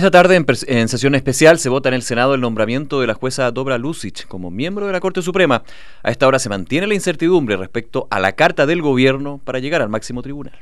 Esta 0.00 0.10
tarde, 0.10 0.42
en, 0.66 0.88
sesión 0.88 1.14
especial, 1.14 1.58
se 1.58 1.68
vota 1.68 1.90
en 1.90 1.94
el 1.94 2.00
Senado 2.00 2.32
el 2.32 2.40
nombramiento 2.40 3.02
de 3.02 3.06
la 3.06 3.12
jueza 3.12 3.50
Dobra 3.50 3.76
Lucic 3.76 4.26
como 4.28 4.50
miembro 4.50 4.86
de 4.86 4.92
la 4.92 5.00
Corte 5.00 5.20
Suprema. 5.20 5.62
A 6.02 6.10
esta 6.10 6.26
hora 6.26 6.38
se 6.38 6.48
mantiene 6.48 6.86
la 6.86 6.94
incertidumbre 6.94 7.58
respecto 7.58 8.08
a 8.10 8.18
la 8.18 8.32
carta 8.32 8.64
del 8.64 8.80
gobierno 8.80 9.42
para 9.44 9.58
llegar 9.58 9.82
al 9.82 9.90
máximo 9.90 10.22
tribunal. 10.22 10.54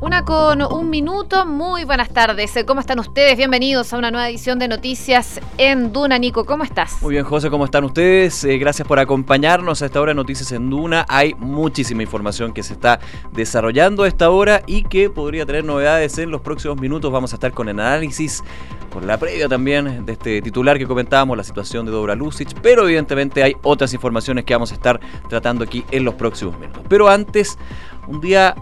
Una 0.00 0.24
con 0.24 0.62
un 0.62 0.90
minuto. 0.90 1.44
Muy 1.44 1.82
buenas 1.82 2.10
tardes. 2.10 2.54
¿Cómo 2.64 2.80
están 2.80 3.00
ustedes? 3.00 3.36
Bienvenidos 3.36 3.92
a 3.92 3.98
una 3.98 4.12
nueva 4.12 4.28
edición 4.28 4.60
de 4.60 4.68
Noticias 4.68 5.40
en 5.56 5.92
Duna. 5.92 6.20
Nico, 6.20 6.44
¿cómo 6.44 6.62
estás? 6.62 7.02
Muy 7.02 7.14
bien, 7.14 7.24
José, 7.24 7.50
¿cómo 7.50 7.64
están 7.64 7.82
ustedes? 7.82 8.44
Eh, 8.44 8.58
gracias 8.58 8.86
por 8.86 9.00
acompañarnos 9.00 9.82
a 9.82 9.86
esta 9.86 10.00
hora 10.00 10.10
de 10.10 10.14
Noticias 10.14 10.52
en 10.52 10.70
Duna. 10.70 11.04
Hay 11.08 11.34
muchísima 11.34 12.04
información 12.04 12.52
que 12.52 12.62
se 12.62 12.74
está 12.74 13.00
desarrollando 13.32 14.04
a 14.04 14.08
esta 14.08 14.30
hora 14.30 14.62
y 14.68 14.84
que 14.84 15.10
podría 15.10 15.44
tener 15.44 15.64
novedades 15.64 16.16
en 16.18 16.30
los 16.30 16.42
próximos 16.42 16.80
minutos. 16.80 17.10
Vamos 17.10 17.32
a 17.32 17.36
estar 17.36 17.50
con 17.50 17.68
el 17.68 17.80
análisis 17.80 18.44
por 18.92 19.02
la 19.02 19.18
previa 19.18 19.48
también 19.48 20.06
de 20.06 20.12
este 20.12 20.40
titular 20.42 20.78
que 20.78 20.86
comentábamos, 20.86 21.36
la 21.36 21.42
situación 21.42 21.84
de 21.84 21.90
Dobra 21.90 22.14
Lucic, 22.14 22.54
pero 22.62 22.84
evidentemente 22.84 23.42
hay 23.42 23.56
otras 23.64 23.92
informaciones 23.92 24.44
que 24.44 24.54
vamos 24.54 24.70
a 24.70 24.74
estar 24.74 25.00
tratando 25.28 25.64
aquí 25.64 25.84
en 25.90 26.04
los 26.04 26.14
próximos 26.14 26.56
minutos. 26.56 26.84
Pero 26.88 27.08
antes, 27.08 27.58
un 28.06 28.20
día 28.20 28.54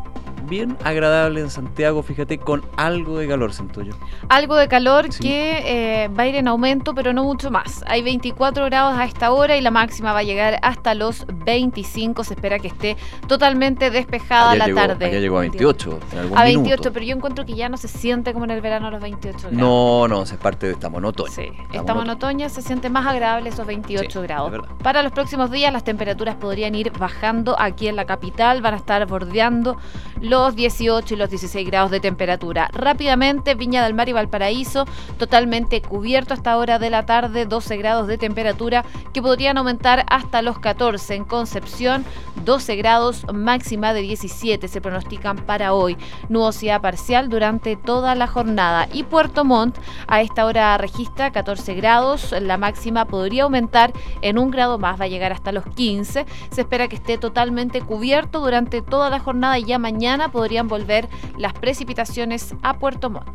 bien 0.47 0.77
agradable 0.85 1.41
en 1.41 1.51
Santiago, 1.51 2.03
fíjate, 2.03 2.39
con 2.39 2.63
algo 2.77 3.19
de 3.19 3.29
calor, 3.29 3.53
siento 3.53 3.83
yo. 3.83 3.93
Algo 4.29 4.57
de 4.57 4.69
calor 4.69 5.09
que 5.09 6.05
eh, 6.05 6.09
va 6.09 6.25
a 6.25 6.27
ir 6.27 6.37
en 6.37 6.49
aumento, 6.49 6.95
pero 6.95 7.13
no 7.13 7.25
mucho 7.25 7.51
más. 7.51 7.85
Hay 7.87 8.03
24 8.03 8.65
grados 8.67 8.99
a 8.99 9.05
esta 9.05 9.33
hora 9.33 9.57
y 9.57 9.61
la 9.61 9.71
máxima 9.71 10.13
va 10.13 10.21
a 10.21 10.23
llegar 10.23 10.59
hasta 10.63 10.95
los 10.95 11.27
25. 11.45 12.25
Se 12.25 12.35
espera 12.35 12.59
que 12.59 12.69
esté 12.69 12.97
totalmente 13.27 13.91
despejada 13.91 14.55
la 14.55 14.73
tarde. 14.73 15.11
Ya 15.13 15.19
llegó 15.19 15.39
a 15.39 15.41
28. 15.41 15.99
a 16.35 16.45
28, 16.45 16.93
pero 16.93 17.05
yo 17.05 17.17
encuentro 17.17 17.45
que 17.45 17.55
ya 17.55 17.69
no 17.69 17.77
se 17.77 17.89
siente 17.89 18.33
como 18.33 18.45
en 18.45 18.53
el 18.53 18.61
verano 18.61 18.91
los 18.91 19.01
28 19.01 19.39
grados. 19.39 19.53
No, 19.53 20.09
no, 20.09 20.23
es 20.23 20.33
parte 20.35 20.67
de 20.67 20.73
estamos 20.73 20.99
en 20.99 21.05
otoño. 21.07 21.33
Sí, 21.33 21.49
estamos, 21.73 22.05
en 22.05 22.11
otoño, 22.11 22.49
se 22.49 22.63
siente 22.63 22.91
más 22.91 23.07
agradable 23.07 23.51
esos 23.51 23.66
28 23.66 24.23
grados. 24.23 24.53
Para 24.83 25.03
los 25.03 25.13
próximos 25.13 25.51
días 25.51 25.73
las 25.73 25.85
temperaturas 25.85 26.37
podrían 26.37 26.75
ir 26.75 26.93
bajando 26.93 27.57
aquí 27.59 27.88
en 27.88 27.97
la 27.97 28.05
capital, 28.05 28.63
van 28.63 28.75
a 28.75 28.77
estar 28.77 29.07
bordeando 29.07 29.77
los 30.21 30.35
los 30.37 30.54
18 30.54 31.15
y 31.15 31.16
los 31.16 31.30
16 31.30 31.66
grados 31.66 31.90
de 31.90 31.98
temperatura. 31.98 32.68
Rápidamente, 32.73 33.54
Viña 33.54 33.82
del 33.82 33.95
Mar 33.95 34.10
y 34.10 34.12
Valparaíso, 34.12 34.84
totalmente 35.18 35.80
cubierto 35.80 36.34
hasta 36.34 36.59
hora 36.59 36.79
de 36.79 36.90
la 36.90 37.06
tarde, 37.06 37.46
12 37.46 37.79
grados 37.79 38.06
de 38.06 38.18
temperatura 38.18 38.84
que 39.14 39.23
podrían 39.23 39.57
aumentar 39.57 40.04
hasta 40.10 40.42
los 40.42 40.59
14. 40.59 41.14
En 41.14 41.24
Concepción, 41.24 42.04
12 42.45 42.76
grados, 42.76 43.24
máxima 43.32 43.95
de 43.95 44.02
17 44.02 44.68
se 44.68 44.80
pronostican 44.82 45.38
para 45.38 45.73
hoy. 45.73 45.96
Nubosidad 46.29 46.82
parcial 46.82 47.30
durante 47.30 47.76
toda 47.76 48.14
la 48.14 48.26
jornada. 48.26 48.88
Y 48.92 49.04
Puerto 49.04 49.42
Montt, 49.45 49.79
a 50.07 50.20
esta 50.20 50.45
hora 50.45 50.76
registra 50.76 51.32
14 51.32 51.74
grados, 51.74 52.34
la 52.38 52.59
máxima 52.59 53.07
podría 53.07 53.45
aumentar 53.45 53.92
en 54.20 54.38
un 54.38 54.51
grado 54.51 54.79
más, 54.79 55.01
va 55.01 55.07
a 55.07 55.09
llegar 55.09 55.32
hasta 55.32 55.51
los 55.51 55.64
15. 55.64 56.26
Se 56.51 56.60
espera 56.60 56.88
que 56.88 56.96
esté 56.96 57.16
totalmente 57.16 57.80
cubierto 57.80 58.40
durante 58.40 58.82
toda 58.82 59.09
la 59.09 59.18
jornada 59.18 59.59
y 59.59 59.64
ya 59.64 59.79
mañana 59.79 60.26
podrían 60.30 60.69
volver 60.69 61.09
las 61.38 61.52
precipitaciones 61.52 62.55
a 62.63 62.79
Puerto 62.79 63.10
Montt. 63.10 63.29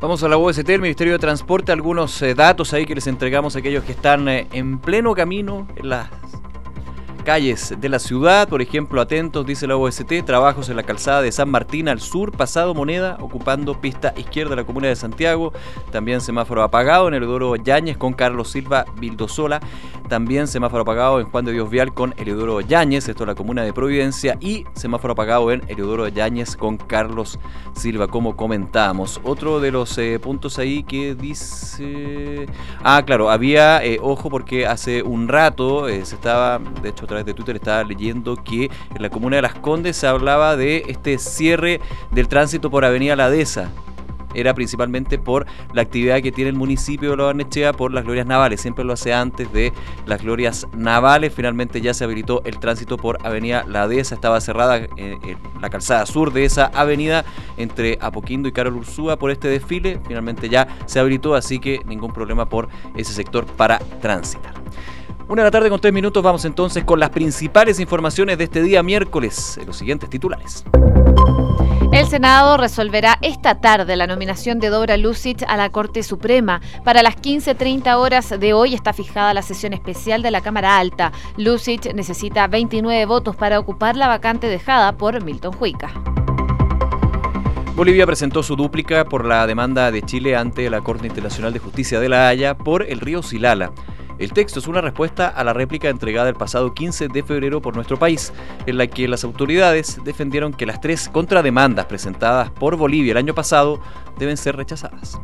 Vamos 0.00 0.22
a 0.22 0.28
la 0.28 0.36
UST, 0.36 0.68
el 0.68 0.82
Ministerio 0.82 1.14
de 1.14 1.18
Transporte, 1.18 1.72
algunos 1.72 2.20
eh, 2.20 2.34
datos 2.34 2.72
ahí 2.74 2.84
que 2.84 2.94
les 2.94 3.06
entregamos 3.06 3.56
a 3.56 3.60
aquellos 3.60 3.82
que 3.84 3.92
están 3.92 4.28
eh, 4.28 4.46
en 4.52 4.78
pleno 4.78 5.14
camino 5.14 5.66
en 5.76 5.88
las 5.88 6.10
calles 7.26 7.74
de 7.76 7.88
la 7.88 7.98
ciudad, 7.98 8.48
por 8.48 8.62
ejemplo, 8.62 9.00
atentos, 9.00 9.44
dice 9.44 9.66
la 9.66 9.76
OST, 9.76 10.24
trabajos 10.24 10.68
en 10.68 10.76
la 10.76 10.84
calzada 10.84 11.22
de 11.22 11.32
San 11.32 11.50
Martín 11.50 11.88
al 11.88 12.00
sur, 12.00 12.30
pasado 12.30 12.72
Moneda, 12.72 13.18
ocupando 13.20 13.80
pista 13.80 14.14
izquierda 14.16 14.50
de 14.50 14.56
la 14.56 14.64
comuna 14.64 14.86
de 14.86 14.94
Santiago, 14.94 15.52
también 15.90 16.20
semáforo 16.20 16.62
apagado 16.62 17.08
en 17.08 17.14
Elidoro 17.14 17.56
Yáñez 17.56 17.96
con 17.96 18.12
Carlos 18.12 18.52
Silva 18.52 18.84
Vildosola, 19.00 19.58
también 20.08 20.46
semáforo 20.46 20.82
apagado 20.82 21.18
en 21.18 21.28
Juan 21.28 21.44
de 21.44 21.52
Dios 21.52 21.68
Vial 21.68 21.92
con 21.92 22.14
Elidoro 22.16 22.60
Yáñez, 22.60 23.08
esto 23.08 23.24
es 23.24 23.26
la 23.26 23.34
comuna 23.34 23.64
de 23.64 23.72
Providencia, 23.72 24.38
y 24.38 24.64
semáforo 24.74 25.14
apagado 25.14 25.50
en 25.50 25.64
Elidoro 25.66 26.06
Yáñez 26.06 26.54
con 26.54 26.76
Carlos 26.76 27.40
Silva, 27.74 28.06
como 28.06 28.36
comentábamos. 28.36 29.20
Otro 29.24 29.58
de 29.58 29.72
los 29.72 29.98
eh, 29.98 30.20
puntos 30.20 30.60
ahí 30.60 30.84
que 30.84 31.16
dice... 31.16 32.46
Ah, 32.84 33.02
claro, 33.04 33.30
había, 33.30 33.84
eh, 33.84 33.98
ojo, 34.00 34.30
porque 34.30 34.64
hace 34.64 35.02
un 35.02 35.26
rato 35.26 35.88
eh, 35.88 36.04
se 36.04 36.14
estaba, 36.14 36.60
de 36.82 36.90
hecho, 36.90 37.04
de 37.24 37.34
Twitter 37.34 37.56
estaba 37.56 37.84
leyendo 37.84 38.36
que 38.36 38.64
en 38.94 39.02
la 39.02 39.10
comuna 39.10 39.36
de 39.36 39.42
Las 39.42 39.54
Condes 39.54 39.96
se 39.96 40.06
hablaba 40.06 40.56
de 40.56 40.84
este 40.88 41.18
cierre 41.18 41.80
del 42.10 42.28
tránsito 42.28 42.70
por 42.70 42.84
Avenida 42.84 43.16
La 43.16 43.30
Dehesa 43.30 43.70
era 44.36 44.54
principalmente 44.54 45.18
por 45.18 45.46
la 45.72 45.82
actividad 45.82 46.20
que 46.20 46.30
tiene 46.30 46.50
el 46.50 46.56
municipio 46.56 47.16
de 47.16 47.22
Barnechea 47.22 47.72
por 47.72 47.92
las 47.92 48.04
glorias 48.04 48.26
navales. 48.26 48.60
Siempre 48.60 48.84
lo 48.84 48.92
hace 48.92 49.14
antes 49.14 49.50
de 49.52 49.72
las 50.04 50.22
glorias 50.22 50.66
navales. 50.76 51.32
Finalmente 51.34 51.80
ya 51.80 51.94
se 51.94 52.04
habilitó 52.04 52.42
el 52.44 52.58
tránsito 52.58 52.98
por 52.98 53.18
Avenida 53.26 53.64
La 53.66 53.88
Dehesa. 53.88 54.14
Estaba 54.14 54.40
cerrada 54.40 54.76
eh, 54.76 55.36
la 55.60 55.70
calzada 55.70 56.04
sur 56.04 56.32
de 56.32 56.44
esa 56.44 56.66
avenida 56.66 57.24
entre 57.56 57.98
Apoquindo 58.00 58.48
y 58.48 58.52
Carol 58.52 58.76
Ursúa 58.76 59.16
por 59.16 59.30
este 59.30 59.48
desfile. 59.48 60.00
Finalmente 60.06 60.50
ya 60.50 60.68
se 60.84 61.00
habilitó, 61.00 61.34
así 61.34 61.58
que 61.58 61.80
ningún 61.86 62.12
problema 62.12 62.46
por 62.46 62.68
ese 62.94 63.14
sector 63.14 63.46
para 63.46 63.78
transitar. 64.00 64.54
Una 65.28 65.42
de 65.42 65.46
la 65.48 65.50
tarde 65.50 65.70
con 65.70 65.80
tres 65.80 65.92
minutos 65.92 66.22
vamos 66.22 66.44
entonces 66.44 66.84
con 66.84 67.00
las 67.00 67.10
principales 67.10 67.80
informaciones 67.80 68.38
de 68.38 68.44
este 68.44 68.62
día 68.62 68.84
miércoles 68.84 69.58
en 69.58 69.66
los 69.66 69.76
siguientes 69.76 70.08
titulares. 70.08 70.64
El 71.90 72.06
Senado 72.06 72.56
resolverá 72.56 73.18
esta 73.22 73.60
tarde 73.60 73.96
la 73.96 74.06
nominación 74.06 74.60
de 74.60 74.68
Dobra 74.68 74.96
Lucic 74.96 75.42
a 75.48 75.56
la 75.56 75.70
Corte 75.70 76.04
Suprema. 76.04 76.60
Para 76.84 77.02
las 77.02 77.16
15.30 77.16 77.96
horas 77.96 78.38
de 78.38 78.52
hoy 78.52 78.74
está 78.74 78.92
fijada 78.92 79.34
la 79.34 79.42
sesión 79.42 79.72
especial 79.72 80.22
de 80.22 80.30
la 80.30 80.42
Cámara 80.42 80.78
Alta. 80.78 81.10
Lucic 81.36 81.92
necesita 81.92 82.46
29 82.46 83.06
votos 83.06 83.34
para 83.34 83.58
ocupar 83.58 83.96
la 83.96 84.06
vacante 84.06 84.46
dejada 84.46 84.92
por 84.92 85.24
Milton 85.24 85.56
Huica. 85.58 85.90
Bolivia 87.74 88.06
presentó 88.06 88.44
su 88.44 88.54
dúplica 88.54 89.04
por 89.04 89.24
la 89.24 89.44
demanda 89.48 89.90
de 89.90 90.02
Chile 90.02 90.36
ante 90.36 90.70
la 90.70 90.82
Corte 90.82 91.08
Internacional 91.08 91.52
de 91.52 91.58
Justicia 91.58 91.98
de 91.98 92.08
la 92.08 92.28
Haya 92.28 92.56
por 92.56 92.84
el 92.84 93.00
río 93.00 93.24
Silala. 93.24 93.72
El 94.18 94.32
texto 94.32 94.60
es 94.60 94.66
una 94.66 94.80
respuesta 94.80 95.28
a 95.28 95.44
la 95.44 95.52
réplica 95.52 95.90
entregada 95.90 96.30
el 96.30 96.34
pasado 96.34 96.72
15 96.72 97.08
de 97.08 97.22
febrero 97.22 97.60
por 97.60 97.74
nuestro 97.74 97.98
país, 97.98 98.32
en 98.64 98.78
la 98.78 98.86
que 98.86 99.08
las 99.08 99.24
autoridades 99.24 99.98
defendieron 100.04 100.54
que 100.54 100.64
las 100.64 100.80
tres 100.80 101.10
contrademandas 101.10 101.84
presentadas 101.84 102.50
por 102.50 102.76
Bolivia 102.76 103.12
el 103.12 103.18
año 103.18 103.34
pasado 103.34 103.80
deben 104.18 104.38
ser 104.38 104.56
rechazadas. 104.56 105.18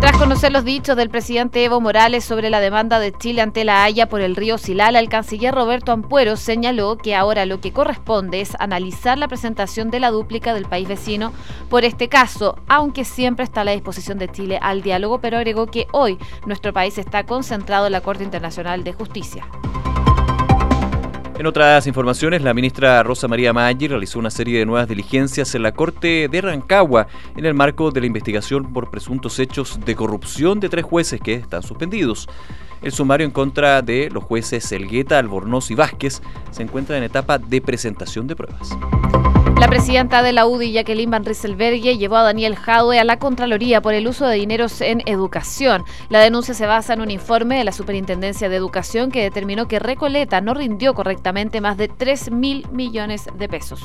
Tras 0.00 0.16
conocer 0.16 0.50
los 0.50 0.64
dichos 0.64 0.96
del 0.96 1.10
presidente 1.10 1.62
Evo 1.62 1.78
Morales 1.78 2.24
sobre 2.24 2.48
la 2.48 2.60
demanda 2.60 2.98
de 2.98 3.12
Chile 3.12 3.42
ante 3.42 3.64
la 3.64 3.84
Haya 3.84 4.08
por 4.08 4.22
el 4.22 4.34
río 4.34 4.56
Silala, 4.56 4.98
el 4.98 5.10
canciller 5.10 5.54
Roberto 5.54 5.92
Ampuero 5.92 6.38
señaló 6.38 6.96
que 6.96 7.14
ahora 7.14 7.44
lo 7.44 7.60
que 7.60 7.74
corresponde 7.74 8.40
es 8.40 8.56
analizar 8.58 9.18
la 9.18 9.28
presentación 9.28 9.90
de 9.90 10.00
la 10.00 10.10
dúplica 10.10 10.54
del 10.54 10.64
país 10.64 10.88
vecino 10.88 11.34
por 11.68 11.84
este 11.84 12.08
caso, 12.08 12.56
aunque 12.66 13.04
siempre 13.04 13.44
está 13.44 13.60
a 13.60 13.64
la 13.64 13.72
disposición 13.72 14.16
de 14.16 14.30
Chile 14.30 14.58
al 14.62 14.80
diálogo, 14.80 15.20
pero 15.20 15.36
agregó 15.36 15.66
que 15.66 15.86
hoy 15.92 16.18
nuestro 16.46 16.72
país 16.72 16.96
está 16.96 17.24
concentrado 17.24 17.84
en 17.84 17.92
la 17.92 18.00
Corte 18.10 18.24
Internacional 18.24 18.82
de 18.82 18.92
Justicia. 18.92 19.46
En 21.38 21.46
otras 21.46 21.86
informaciones, 21.86 22.42
la 22.42 22.52
ministra 22.52 23.04
Rosa 23.04 23.28
María 23.28 23.52
Maggi 23.52 23.86
realizó 23.86 24.18
una 24.18 24.30
serie 24.30 24.58
de 24.58 24.66
nuevas 24.66 24.88
diligencias 24.88 25.54
en 25.54 25.62
la 25.62 25.70
Corte 25.70 26.26
de 26.26 26.40
Rancagua 26.40 27.06
en 27.36 27.46
el 27.46 27.54
marco 27.54 27.92
de 27.92 28.00
la 28.00 28.08
investigación 28.08 28.72
por 28.72 28.90
presuntos 28.90 29.38
hechos 29.38 29.78
de 29.86 29.94
corrupción 29.94 30.58
de 30.58 30.68
tres 30.68 30.84
jueces 30.84 31.20
que 31.20 31.34
están 31.34 31.62
suspendidos. 31.62 32.28
El 32.82 32.90
sumario 32.90 33.26
en 33.26 33.30
contra 33.30 33.80
de 33.80 34.10
los 34.10 34.24
jueces 34.24 34.72
Elgueta, 34.72 35.16
Albornoz 35.16 35.70
y 35.70 35.76
Vázquez 35.76 36.20
se 36.50 36.64
encuentra 36.64 36.98
en 36.98 37.04
etapa 37.04 37.38
de 37.38 37.60
presentación 37.60 38.26
de 38.26 38.34
pruebas. 38.34 38.70
La 39.60 39.68
presidenta 39.68 40.22
de 40.22 40.32
la 40.32 40.46
UDI, 40.46 40.72
Jacqueline 40.72 41.10
Van 41.10 41.22
Rieselberghe, 41.22 41.98
llevó 41.98 42.16
a 42.16 42.22
Daniel 42.22 42.56
Jadwe 42.56 42.98
a 42.98 43.04
la 43.04 43.18
Contraloría 43.18 43.82
por 43.82 43.92
el 43.92 44.08
uso 44.08 44.26
de 44.26 44.36
dineros 44.36 44.80
en 44.80 45.02
educación. 45.04 45.84
La 46.08 46.20
denuncia 46.20 46.54
se 46.54 46.64
basa 46.64 46.94
en 46.94 47.02
un 47.02 47.10
informe 47.10 47.58
de 47.58 47.64
la 47.64 47.72
Superintendencia 47.72 48.48
de 48.48 48.56
Educación 48.56 49.10
que 49.10 49.22
determinó 49.22 49.68
que 49.68 49.78
Recoleta 49.78 50.40
no 50.40 50.54
rindió 50.54 50.94
correctamente 50.94 51.60
más 51.60 51.76
de 51.76 51.88
3 51.88 52.30
mil 52.30 52.66
millones 52.72 53.26
de 53.36 53.48
pesos. 53.50 53.84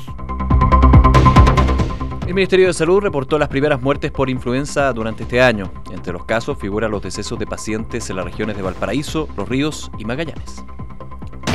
El 2.25 2.33
Ministerio 2.33 2.67
de 2.67 2.73
Salud 2.73 3.01
reportó 3.01 3.37
las 3.37 3.49
primeras 3.49 3.81
muertes 3.81 4.11
por 4.11 4.29
influenza 4.29 4.93
durante 4.93 5.23
este 5.23 5.41
año. 5.41 5.73
Entre 5.91 6.13
los 6.13 6.23
casos 6.23 6.57
figuran 6.57 6.89
los 6.89 7.03
decesos 7.03 7.37
de 7.37 7.47
pacientes 7.47 8.09
en 8.09 8.15
las 8.15 8.23
regiones 8.23 8.55
de 8.55 8.63
Valparaíso, 8.63 9.27
Los 9.35 9.49
Ríos 9.49 9.91
y 9.97 10.05
Magallanes. 10.05 10.63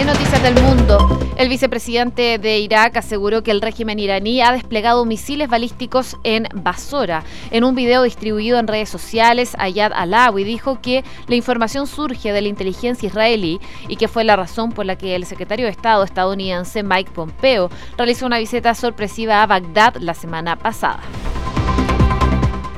En 0.01 0.07
Noticias 0.07 0.43
del 0.43 0.55
Mundo, 0.63 1.21
el 1.37 1.51
vicepresidente 1.51 2.39
de 2.39 2.59
Irak 2.59 2.97
aseguró 2.97 3.43
que 3.43 3.51
el 3.51 3.61
régimen 3.61 3.99
iraní 3.99 4.41
ha 4.41 4.51
desplegado 4.51 5.05
misiles 5.05 5.51
balísticos 5.51 6.17
en 6.25 6.49
Basora. 6.55 7.23
En 7.51 7.65
un 7.65 7.75
video 7.75 8.03
distribuido 8.05 8.59
en 8.59 8.67
redes 8.67 8.89
sociales, 8.89 9.55
Ayad 9.59 9.93
Alawi 9.95 10.43
dijo 10.45 10.81
que 10.81 11.05
la 11.27 11.35
información 11.35 11.87
surge 11.87 12.33
de 12.33 12.41
la 12.41 12.49
inteligencia 12.49 13.09
israelí 13.09 13.61
y 13.89 13.97
que 13.97 14.09
fue 14.09 14.25
la 14.25 14.37
razón 14.37 14.73
por 14.73 14.87
la 14.87 14.97
que 14.97 15.15
el 15.15 15.27
secretario 15.27 15.67
de 15.67 15.73
Estado 15.73 16.03
estadounidense 16.03 16.83
Mike 16.83 17.11
Pompeo 17.15 17.69
realizó 17.99 18.25
una 18.25 18.39
visita 18.39 18.75
sorpresiva 18.75 19.43
a 19.43 19.47
Bagdad 19.47 19.97
la 19.97 20.15
semana 20.15 20.57
pasada. 20.57 21.01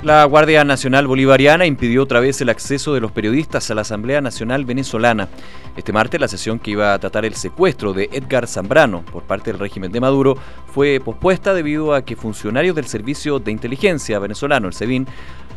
La 0.03 0.25
Guardia 0.25 0.65
Nacional 0.65 1.07
Bolivariana 1.07 1.65
impidió 1.65 2.03
otra 2.03 2.19
vez 2.19 2.41
el 2.41 2.49
acceso 2.49 2.93
de 2.93 3.01
los 3.01 3.13
periodistas 3.13 3.71
a 3.71 3.77
la 3.77 3.83
Asamblea 3.83 4.21
Nacional 4.21 4.65
Venezolana. 4.65 5.29
Este 5.77 5.93
martes 5.93 6.21
la 6.21 6.27
sesión 6.27 6.59
que 6.59 6.73
iba 6.73 6.93
a 6.93 6.99
tratar 6.99 7.25
el 7.25 7.37
secuestro 7.37 7.93
de 7.93 8.09
Edgar 8.11 8.49
Zambrano 8.49 9.05
por 9.13 9.23
parte 9.23 9.53
del 9.53 9.61
régimen 9.61 9.93
de 9.93 10.01
Maduro 10.01 10.37
fue 10.67 11.01
pospuesta 11.05 11.55
debido 11.55 11.95
a 11.95 12.05
que 12.05 12.17
funcionarios 12.17 12.75
del 12.75 12.87
Servicio 12.87 13.39
de 13.39 13.53
Inteligencia 13.53 14.19
venezolano, 14.19 14.67
el 14.67 14.75
SEBIN, 14.75 15.07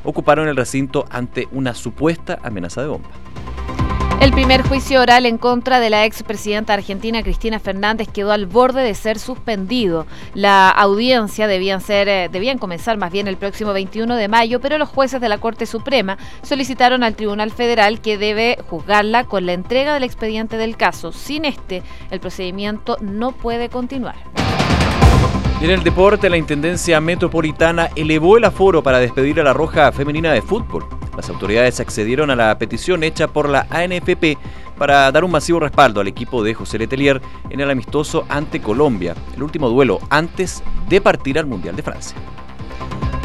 ocuparon 0.04 0.48
el 0.48 0.56
recinto 0.56 1.06
ante 1.10 1.48
una 1.52 1.74
supuesta 1.74 2.38
amenaza 2.44 2.84
de 2.84 2.88
bomba. 2.90 3.10
El 4.26 4.32
primer 4.32 4.68
juicio 4.68 5.02
oral 5.02 5.28
en 5.28 5.38
contra 5.38 5.80
de 5.80 5.92
la 5.92 6.04
expresidenta 6.04 6.74
argentina 6.74 7.22
Cristina 7.22 7.60
Fernández 7.60 8.08
quedó 8.12 8.32
al 8.32 8.48
borde 8.48 8.82
de 8.82 8.96
ser 8.96 9.20
suspendido. 9.20 10.08
La 10.34 10.68
audiencia 10.72 11.46
debían, 11.46 11.80
ser, 11.80 12.10
eh, 12.10 12.28
debían 12.32 12.58
comenzar 12.58 12.98
más 12.98 13.12
bien 13.12 13.28
el 13.28 13.38
próximo 13.38 13.72
21 13.72 14.16
de 14.16 14.28
mayo, 14.28 14.60
pero 14.60 14.80
los 14.80 14.90
jueces 14.90 15.22
de 15.22 15.30
la 15.30 15.38
Corte 15.38 15.68
Suprema 15.68 16.18
solicitaron 16.42 17.04
al 17.04 17.16
Tribunal 17.16 17.52
Federal 17.52 18.02
que 18.02 18.18
debe 18.18 18.58
juzgarla 18.68 19.26
con 19.26 19.46
la 19.46 19.54
entrega 19.54 19.94
del 19.94 20.04
expediente 20.04 20.58
del 20.58 20.76
caso. 20.76 21.12
Sin 21.12 21.46
este, 21.46 21.84
el 22.10 22.20
procedimiento 22.20 22.98
no 23.02 23.32
puede 23.32 23.70
continuar. 23.70 24.16
en 25.62 25.70
el 25.70 25.84
deporte, 25.84 26.32
la 26.32 26.38
Intendencia 26.38 27.00
Metropolitana 27.00 27.92
elevó 27.96 28.38
el 28.38 28.46
aforo 28.46 28.82
para 28.82 28.98
despedir 28.98 29.40
a 29.40 29.44
la 29.44 29.54
Roja 29.54 29.92
Femenina 29.92 30.34
de 30.34 30.42
Fútbol. 30.42 31.05
Las 31.16 31.30
autoridades 31.30 31.80
accedieron 31.80 32.30
a 32.30 32.36
la 32.36 32.58
petición 32.58 33.04
hecha 33.04 33.28
por 33.28 33.50
la 33.50 33.68
ANFP 33.70 34.38
para 34.78 35.12
dar 35.12 35.24
un 35.24 35.32
masivo 35.32 35.60
respaldo 35.60 36.02
al 36.02 36.08
equipo 36.08 36.44
de 36.44 36.54
José 36.54 36.78
Letelier 36.78 37.22
en 37.50 37.62
el 37.62 37.70
amistoso 37.70 38.26
ante 38.30 38.62
Colombia, 38.62 39.16
el 39.36 39.44
último 39.44 39.70
duelo 39.70 40.00
antes 40.10 40.64
de 40.90 41.02
partir 41.02 41.40
al 41.40 41.46
Mundial 41.46 41.76
de 41.76 41.84
Francia. 41.84 42.18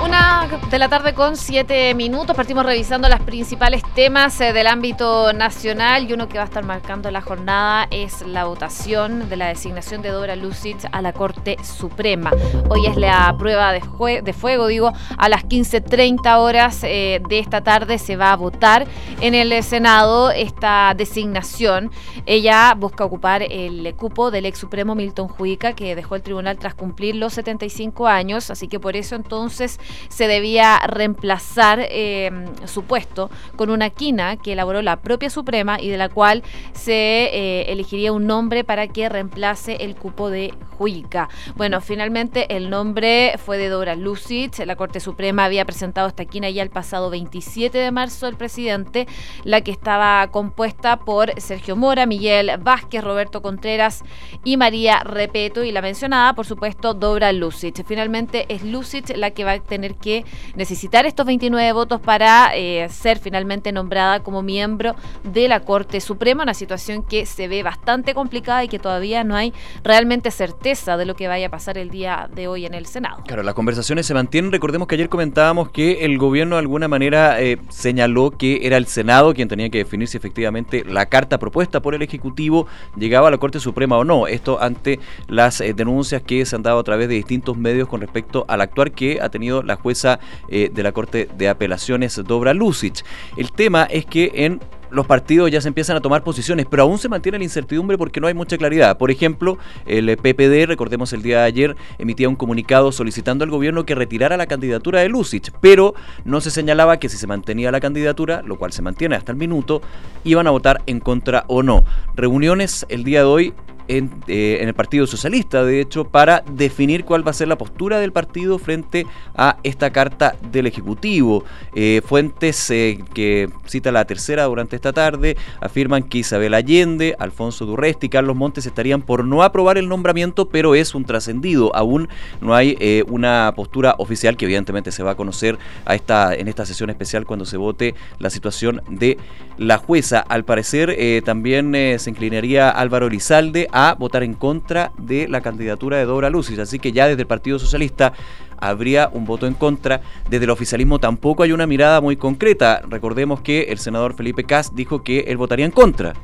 Una 0.03 0.49
de 0.71 0.79
la 0.79 0.89
tarde 0.89 1.15
con 1.15 1.37
siete 1.37 1.95
minutos. 1.95 2.35
Partimos 2.35 2.65
revisando 2.65 3.09
los 3.09 3.21
principales 3.21 3.83
temas 3.95 4.41
eh, 4.41 4.53
del 4.53 4.67
ámbito 4.67 5.33
nacional 5.33 6.09
y 6.09 6.13
uno 6.13 6.29
que 6.29 6.39
va 6.39 6.45
a 6.45 6.47
estar 6.47 6.65
marcando 6.65 7.11
la 7.11 7.21
jornada 7.21 7.87
es 7.91 8.23
la 8.23 8.45
votación 8.45 9.29
de 9.29 9.37
la 9.37 9.49
designación 9.49 10.01
de 10.01 10.11
Dora 10.11 10.37
Lucich 10.37 10.87
a 10.93 11.03
la 11.03 11.13
Corte 11.13 11.57
Suprema. 11.63 12.31
Hoy 12.69 12.87
es 12.87 12.97
la 12.97 13.35
prueba 13.37 13.73
de, 13.73 14.23
de 14.23 14.33
fuego, 14.33 14.69
digo, 14.69 14.93
a 15.19 15.29
las 15.29 15.45
15.30 15.45 16.39
horas 16.39 16.85
eh, 16.85 17.21
de 17.29 17.39
esta 17.39 17.63
tarde 17.63 17.99
se 17.99 18.17
va 18.17 18.33
a 18.33 18.37
votar 18.37 18.87
en 19.21 19.35
el 19.35 19.63
Senado 19.63 20.31
esta 20.31 20.95
designación. 20.97 21.91
Ella 22.27 22.75
busca 22.75 23.05
ocupar 23.05 23.43
el 23.43 23.93
cupo 23.97 24.31
del 24.31 24.47
ex 24.47 24.59
supremo 24.59 24.95
Milton 24.95 25.29
Juica 25.29 25.75
que 25.75 25.95
dejó 25.95 26.15
el 26.15 26.23
tribunal 26.23 26.59
tras 26.59 26.75
cumplir 26.75 27.17
los 27.17 27.35
75 27.35 28.07
años, 28.07 28.51
así 28.51 28.69
que 28.69 28.79
por 28.79 28.97
eso 28.97 29.17
entonces 29.17 29.81
se 30.09 30.29
debía 30.29 30.79
reemplazar 30.87 31.81
eh, 31.81 32.31
su 32.65 32.85
puesto 32.85 33.31
con 33.57 33.71
una 33.71 33.91
quina 33.91 34.37
que 34.37 34.53
elaboró 34.53 34.83
la 34.83 34.97
propia 34.97 35.31
Suprema 35.31 35.81
y 35.81 35.89
de 35.89 35.97
la 35.97 36.09
cual 36.09 36.43
se 36.73 36.93
eh, 36.93 37.73
elegiría 37.73 38.13
un 38.13 38.27
nombre 38.27 38.65
para 38.65 38.89
que 38.89 39.09
reemplace 39.09 39.77
el 39.81 39.97
cupo 39.97 40.31
de 40.31 40.55
Juica. 40.77 41.29
Bueno, 41.57 41.81
finalmente 41.81 42.57
el 42.57 42.71
nombre 42.71 43.35
fue 43.45 43.59
de 43.59 43.69
Dora 43.69 43.95
Lucic. 43.97 44.59
La 44.65 44.77
Corte 44.77 45.01
Suprema 45.01 45.45
había 45.45 45.65
presentado 45.65 46.09
esta 46.09 46.25
quina 46.25 46.49
ya 46.49 46.63
el 46.63 46.71
pasado 46.71 47.11
27 47.11 47.77
de 47.77 47.91
marzo 47.91 48.27
el 48.27 48.37
presidente, 48.37 49.07
la 49.45 49.61
que 49.61 49.71
estaba 49.71 50.27
compuesta 50.29 50.99
por 50.99 51.39
Sergio 51.41 51.77
Mora, 51.77 52.07
Miguel 52.07 52.53
Vázquez, 52.61 53.05
Roberto 53.05 53.43
Contreras 53.43 54.03
y 54.45 54.57
María 54.57 55.01
Repeto 55.01 55.65
y 55.65 55.73
la 55.73 55.83
mencionada, 55.83 56.35
por 56.35 56.47
supuesto, 56.47 56.95
Dora 56.95 57.33
Lucic. 57.33 57.85
Finalmente 57.87 58.47
es 58.49 58.63
Lucic 58.63 59.17
la 59.17 59.31
que 59.31 59.45
va 59.45 59.53
a 59.53 59.61
tener 59.61 59.80
tener 59.81 59.95
que 59.97 60.27
necesitar 60.57 61.07
estos 61.07 61.25
29 61.25 61.73
votos 61.73 62.01
para 62.01 62.55
eh, 62.55 62.87
ser 62.91 63.19
finalmente 63.19 63.73
nombrada 63.73 64.21
como 64.21 64.43
miembro 64.43 64.95
de 65.25 65.49
la 65.49 65.61
Corte 65.61 66.01
Suprema, 66.01 66.43
una 66.43 66.53
situación 66.53 67.03
que 67.03 67.25
se 67.25 67.49
ve 67.49 67.63
bastante 67.63 68.13
complicada 68.13 68.63
y 68.63 68.69
que 68.69 68.79
todavía 68.79 69.25
no 69.25 69.37
hay 69.37 69.55
realmente 69.83 70.31
certeza 70.31 70.99
de 70.99 71.07
lo 71.07 71.17
que 71.17 71.29
vaya 71.29 71.47
a 71.47 71.51
pasar 71.51 71.79
el 71.79 71.89
día 71.89 72.29
de 72.35 72.47
hoy 72.47 72.67
en 72.67 72.75
el 72.75 72.85
Senado. 72.85 73.23
Claro, 73.27 73.43
las 73.43 73.55
conversaciones 73.55 74.05
se 74.05 74.13
mantienen. 74.13 74.53
Recordemos 74.53 74.87
que 74.87 74.97
ayer 74.97 75.09
comentábamos 75.09 75.71
que 75.71 76.05
el 76.05 76.19
gobierno 76.19 76.57
de 76.57 76.61
alguna 76.61 76.89
manera 76.89 77.41
eh, 77.41 77.59
señaló 77.71 78.33
que 78.33 78.67
era 78.67 78.77
el 78.77 78.87
Senado 78.87 79.33
quien 79.33 79.49
tenía 79.49 79.71
que 79.71 79.79
definir 79.79 80.09
si 80.09 80.19
efectivamente 80.19 80.85
la 80.85 81.07
carta 81.07 81.39
propuesta 81.39 81.81
por 81.81 81.95
el 81.95 82.03
Ejecutivo 82.03 82.67
llegaba 82.97 83.29
a 83.29 83.31
la 83.31 83.39
Corte 83.39 83.61
Suprema 83.61 83.97
o 83.97 84.05
no. 84.05 84.27
Esto 84.27 84.61
ante 84.61 85.01
las 85.27 85.63
eh, 85.63 85.73
denuncias 85.73 86.21
que 86.21 86.45
se 86.45 86.55
han 86.55 86.63
dado 86.63 86.81
a 86.81 86.85
través 86.85 87.09
de 87.09 87.15
distintos 87.15 87.57
medios 87.57 87.89
con 87.89 88.03
respecto 88.03 88.45
al 88.47 88.61
actuar 88.61 88.93
que 88.93 89.21
ha 89.21 89.29
tenido 89.29 89.63
la 89.63 89.70
jueza 89.77 90.21
eh, 90.49 90.71
de 90.73 90.83
la 90.83 90.93
Corte 90.93 91.29
de 91.37 91.49
Apelaciones, 91.49 92.21
Dobra 92.25 92.55
Lucic. 92.55 93.05
El 93.37 93.53
tema 93.53 93.85
es 93.85 94.05
que 94.07 94.31
en 94.35 94.61
los 94.91 95.07
partidos 95.07 95.51
ya 95.51 95.61
se 95.61 95.69
empiezan 95.69 95.97
a 95.97 96.01
tomar 96.01 96.23
posiciones, 96.23 96.67
pero 96.69 96.83
aún 96.83 96.99
se 96.99 97.09
mantiene 97.09 97.39
la 97.39 97.45
incertidumbre 97.45 97.97
porque 97.97 98.21
no 98.21 98.27
hay 98.27 98.35
mucha 98.35 98.59
claridad. 98.59 98.99
Por 98.99 99.11
ejemplo, 99.11 99.59
el 99.87 100.17
PPD, 100.17 100.67
recordemos 100.67 101.13
el 101.13 101.23
día 101.23 101.41
de 101.41 101.45
ayer, 101.45 101.77
emitía 101.99 102.29
un 102.29 102.37
comunicado 102.37 102.93
solicitando 102.93 103.45
al 103.45 103.51
gobierno 103.51 103.85
que 103.87 103.95
retirara 103.95 104.37
la 104.37 104.47
candidatura 104.47 105.01
de 105.01 105.09
Lucic, 105.09 105.53
pero 105.61 105.95
no 106.25 106.41
se 106.41 106.51
señalaba 106.51 106.99
que 106.99 107.09
si 107.09 107.17
se 107.17 107.27
mantenía 107.27 107.71
la 107.71 107.81
candidatura, 107.81 108.43
lo 108.45 108.59
cual 108.59 108.73
se 108.73 108.83
mantiene 108.83 109.17
hasta 109.17 109.33
el 109.33 109.39
minuto, 109.39 109.81
iban 110.25 110.47
a 110.47 110.51
votar 110.51 110.83
en 110.87 111.01
contra 111.01 111.45
o 111.47 111.63
no. 111.63 111.85
Reuniones 112.15 112.85
el 112.89 113.05
día 113.05 113.21
de 113.21 113.27
hoy 113.27 113.55
eh, 113.89 114.59
en, 114.61 114.69
el 114.69 114.75
Partido 114.75 115.07
Socialista, 115.07 115.65
de 115.65 115.81
hecho, 115.81 116.05
para 116.05 116.45
definir 116.53 117.05
cuál 117.05 117.27
va 117.27 117.31
a 117.31 117.35
ser 117.35 117.49
la 117.49 117.59
postura 117.59 117.99
del 117.99 118.13
partido 118.13 118.59
frente 118.59 119.07
a 119.37 119.57
esta 119.63 119.91
carta 119.91 120.37
del 120.53 120.67
Ejecutivo. 120.67 121.45
Eh, 121.75 122.01
fuentes 122.05 122.71
eh, 122.71 122.99
que 123.15 123.49
cita 123.67 123.91
la 123.91 124.05
tercera 124.05 124.45
durante 124.45 124.77
esta 124.77 124.93
tarde 124.93 125.37
afirman 125.61 126.03
que 126.05 126.19
Isabel 126.19 126.55
Allende, 126.55 127.17
Alfonso 127.19 127.67
Durresti 127.67 128.07
y 128.07 128.11
Carlos 128.11 128.37
Montes 128.37 128.67
estarían 128.67 129.03
por 129.03 129.25
no 129.25 129.43
aprobar 129.43 129.79
el 129.79 129.89
nombramiento, 129.89 130.49
pero 130.49 130.75
es 130.75 130.95
un 130.95 131.05
trascendido. 131.05 131.75
Aún 131.75 132.09
no 132.41 132.55
hay 132.55 133.05
una 133.09 133.53
postura 133.57 133.95
oficial 133.99 134.37
que 134.37 134.45
evidentemente 134.45 134.93
se 134.93 135.03
va 135.03 135.13
a 135.13 135.15
conocer 135.17 135.59
a 135.85 135.95
esta, 135.95 136.35
en 136.35 136.49
esta 136.49 136.65
sesión 136.67 136.91
especial 136.91 137.27
cuando 137.27 137.45
se 137.45 137.57
vote 137.57 137.95
la 138.19 138.31
situación 138.31 138.83
de 138.89 139.19
la 139.59 139.79
jueza. 139.79 140.21
Al 140.21 140.45
parecer 140.45 140.97
también 141.25 141.75
se 141.99 142.11
inclinaría 142.11 142.71
Álvaro 142.71 143.07
Elizalde 143.07 143.69
votar 143.99 144.23
en 144.23 144.35
contra 144.35 144.93
de 144.99 145.29
la 145.29 145.41
candidatura 145.41 145.97
de 145.97 146.05
Dora 146.05 146.31
Lucis. 146.31 146.59
Así 146.59 146.79
que 146.79 146.93
ya 146.93 147.07
desde 147.07 147.23
el 147.23 147.27
Partido 147.27 147.59
Socialista 147.59 148.13
habría 148.59 149.11
un 149.13 149.25
voto 149.25 149.47
en 149.47 149.55
contra. 149.55 150.01
Desde 150.29 150.45
el 150.45 150.51
oficialismo 150.51 150.99
tampoco 150.99 151.43
hay 151.43 151.53
una 151.53 151.67
mirada 151.67 152.01
muy 152.01 152.17
concreta. 152.17 152.83
Recordemos 152.89 153.41
que 153.41 153.63
el 153.65 153.79
senador 153.79 154.15
Felipe 154.15 154.45
Cas 154.45 154.75
dijo 154.75 155.03
que 155.03 155.21
él 155.21 155.37
votaría 155.37 155.67
en 155.67 155.73
contra. 155.73 156.15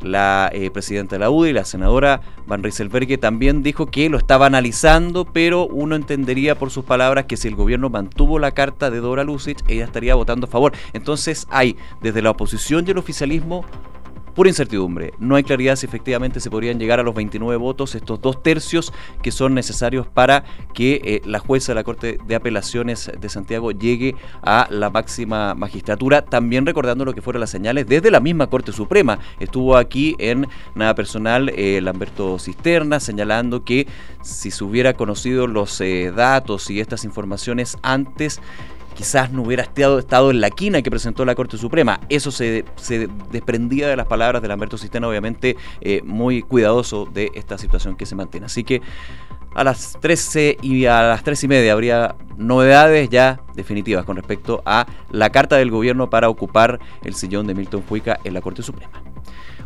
La 0.00 0.50
eh, 0.52 0.70
presidenta 0.70 1.14
de 1.14 1.20
la 1.20 1.30
UDI, 1.30 1.52
la 1.52 1.64
senadora 1.64 2.22
Van 2.46 2.64
Rieselberghe, 2.64 3.18
también 3.18 3.62
dijo 3.62 3.86
que 3.86 4.08
lo 4.08 4.18
estaba 4.18 4.46
analizando, 4.46 5.24
pero 5.24 5.66
uno 5.68 5.94
entendería 5.94 6.56
por 6.56 6.70
sus 6.70 6.84
palabras 6.84 7.26
que 7.26 7.36
si 7.36 7.46
el 7.46 7.54
gobierno 7.54 7.88
mantuvo 7.88 8.40
la 8.40 8.50
carta 8.50 8.90
de 8.90 8.98
Dora 8.98 9.22
Lucic, 9.22 9.58
ella 9.68 9.84
estaría 9.84 10.16
votando 10.16 10.46
a 10.46 10.50
favor. 10.50 10.72
Entonces 10.92 11.46
hay 11.50 11.76
desde 12.00 12.20
la 12.20 12.30
oposición 12.30 12.84
y 12.84 12.90
el 12.90 12.98
oficialismo 12.98 13.64
pura 14.32 14.48
incertidumbre. 14.48 15.12
No 15.18 15.36
hay 15.36 15.42
claridad 15.42 15.76
si 15.76 15.86
efectivamente 15.86 16.40
se 16.40 16.50
podrían 16.50 16.78
llegar 16.78 17.00
a 17.00 17.02
los 17.02 17.14
29 17.14 17.56
votos, 17.56 17.94
estos 17.94 18.20
dos 18.20 18.42
tercios 18.42 18.92
que 19.22 19.30
son 19.30 19.54
necesarios 19.54 20.06
para 20.06 20.44
que 20.74 21.00
eh, 21.04 21.22
la 21.24 21.38
jueza 21.38 21.72
de 21.72 21.76
la 21.76 21.84
Corte 21.84 22.18
de 22.26 22.34
Apelaciones 22.34 23.10
de 23.18 23.28
Santiago 23.28 23.72
llegue 23.72 24.14
a 24.42 24.66
la 24.70 24.90
máxima 24.90 25.54
magistratura. 25.54 26.22
También 26.22 26.66
recordando 26.66 27.04
lo 27.04 27.14
que 27.14 27.22
fueron 27.22 27.40
las 27.40 27.50
señales 27.50 27.86
desde 27.86 28.10
la 28.10 28.20
misma 28.20 28.48
Corte 28.48 28.72
Suprema. 28.72 29.18
Estuvo 29.40 29.76
aquí 29.76 30.16
en 30.18 30.48
Nada 30.74 30.94
Personal 30.94 31.50
eh, 31.56 31.80
Lamberto 31.82 32.38
Cisterna 32.38 33.00
señalando 33.00 33.64
que 33.64 33.86
si 34.22 34.50
se 34.50 34.64
hubiera 34.64 34.94
conocido 34.94 35.46
los 35.46 35.80
eh, 35.80 36.12
datos 36.14 36.70
y 36.70 36.80
estas 36.80 37.04
informaciones 37.04 37.76
antes, 37.82 38.40
quizás 38.94 39.32
no 39.32 39.42
hubiera 39.42 39.62
estado, 39.62 40.30
en 40.30 40.40
la 40.40 40.50
quina 40.50 40.82
que 40.82 40.90
presentó 40.90 41.24
la 41.24 41.34
Corte 41.34 41.56
Suprema. 41.56 42.00
Eso 42.08 42.30
se, 42.30 42.64
desprendía 43.30 43.88
de 43.88 43.96
las 43.96 44.06
palabras 44.06 44.42
de 44.42 44.48
Lamberto 44.48 44.78
Sistema, 44.78 45.08
obviamente 45.08 45.56
eh, 45.80 46.02
muy 46.04 46.42
cuidadoso 46.42 47.06
de 47.06 47.30
esta 47.34 47.58
situación 47.58 47.96
que 47.96 48.06
se 48.06 48.14
mantiene. 48.14 48.46
Así 48.46 48.64
que 48.64 48.82
a 49.54 49.64
las 49.64 49.98
13 50.00 50.58
y 50.62 50.86
a 50.86 51.02
las 51.02 51.22
3 51.24 51.44
y 51.44 51.48
media 51.48 51.72
habría 51.72 52.14
novedades 52.36 53.08
ya 53.10 53.40
definitivas 53.54 54.04
con 54.04 54.16
respecto 54.16 54.62
a 54.64 54.86
la 55.10 55.30
carta 55.30 55.56
del 55.56 55.70
gobierno 55.70 56.08
para 56.08 56.28
ocupar 56.28 56.80
el 57.04 57.14
sillón 57.14 57.46
de 57.46 57.54
Milton 57.54 57.82
Fuica 57.82 58.18
en 58.24 58.34
la 58.34 58.40
Corte 58.40 58.62
Suprema. 58.62 59.02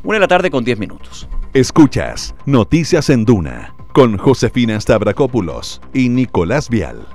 Una 0.02 0.16
de 0.16 0.21
la 0.21 0.28
tarde 0.28 0.50
con 0.50 0.64
10 0.64 0.78
minutos. 0.78 1.28
Escuchas 1.52 2.35
Noticias 2.45 3.11
en 3.11 3.25
Duna 3.25 3.75
con 3.92 4.18
Josefina 4.18 4.78
Stavrakopoulos 4.78 5.80
y 5.95 6.11
Nicolás 6.11 6.68
Vial. 6.68 7.06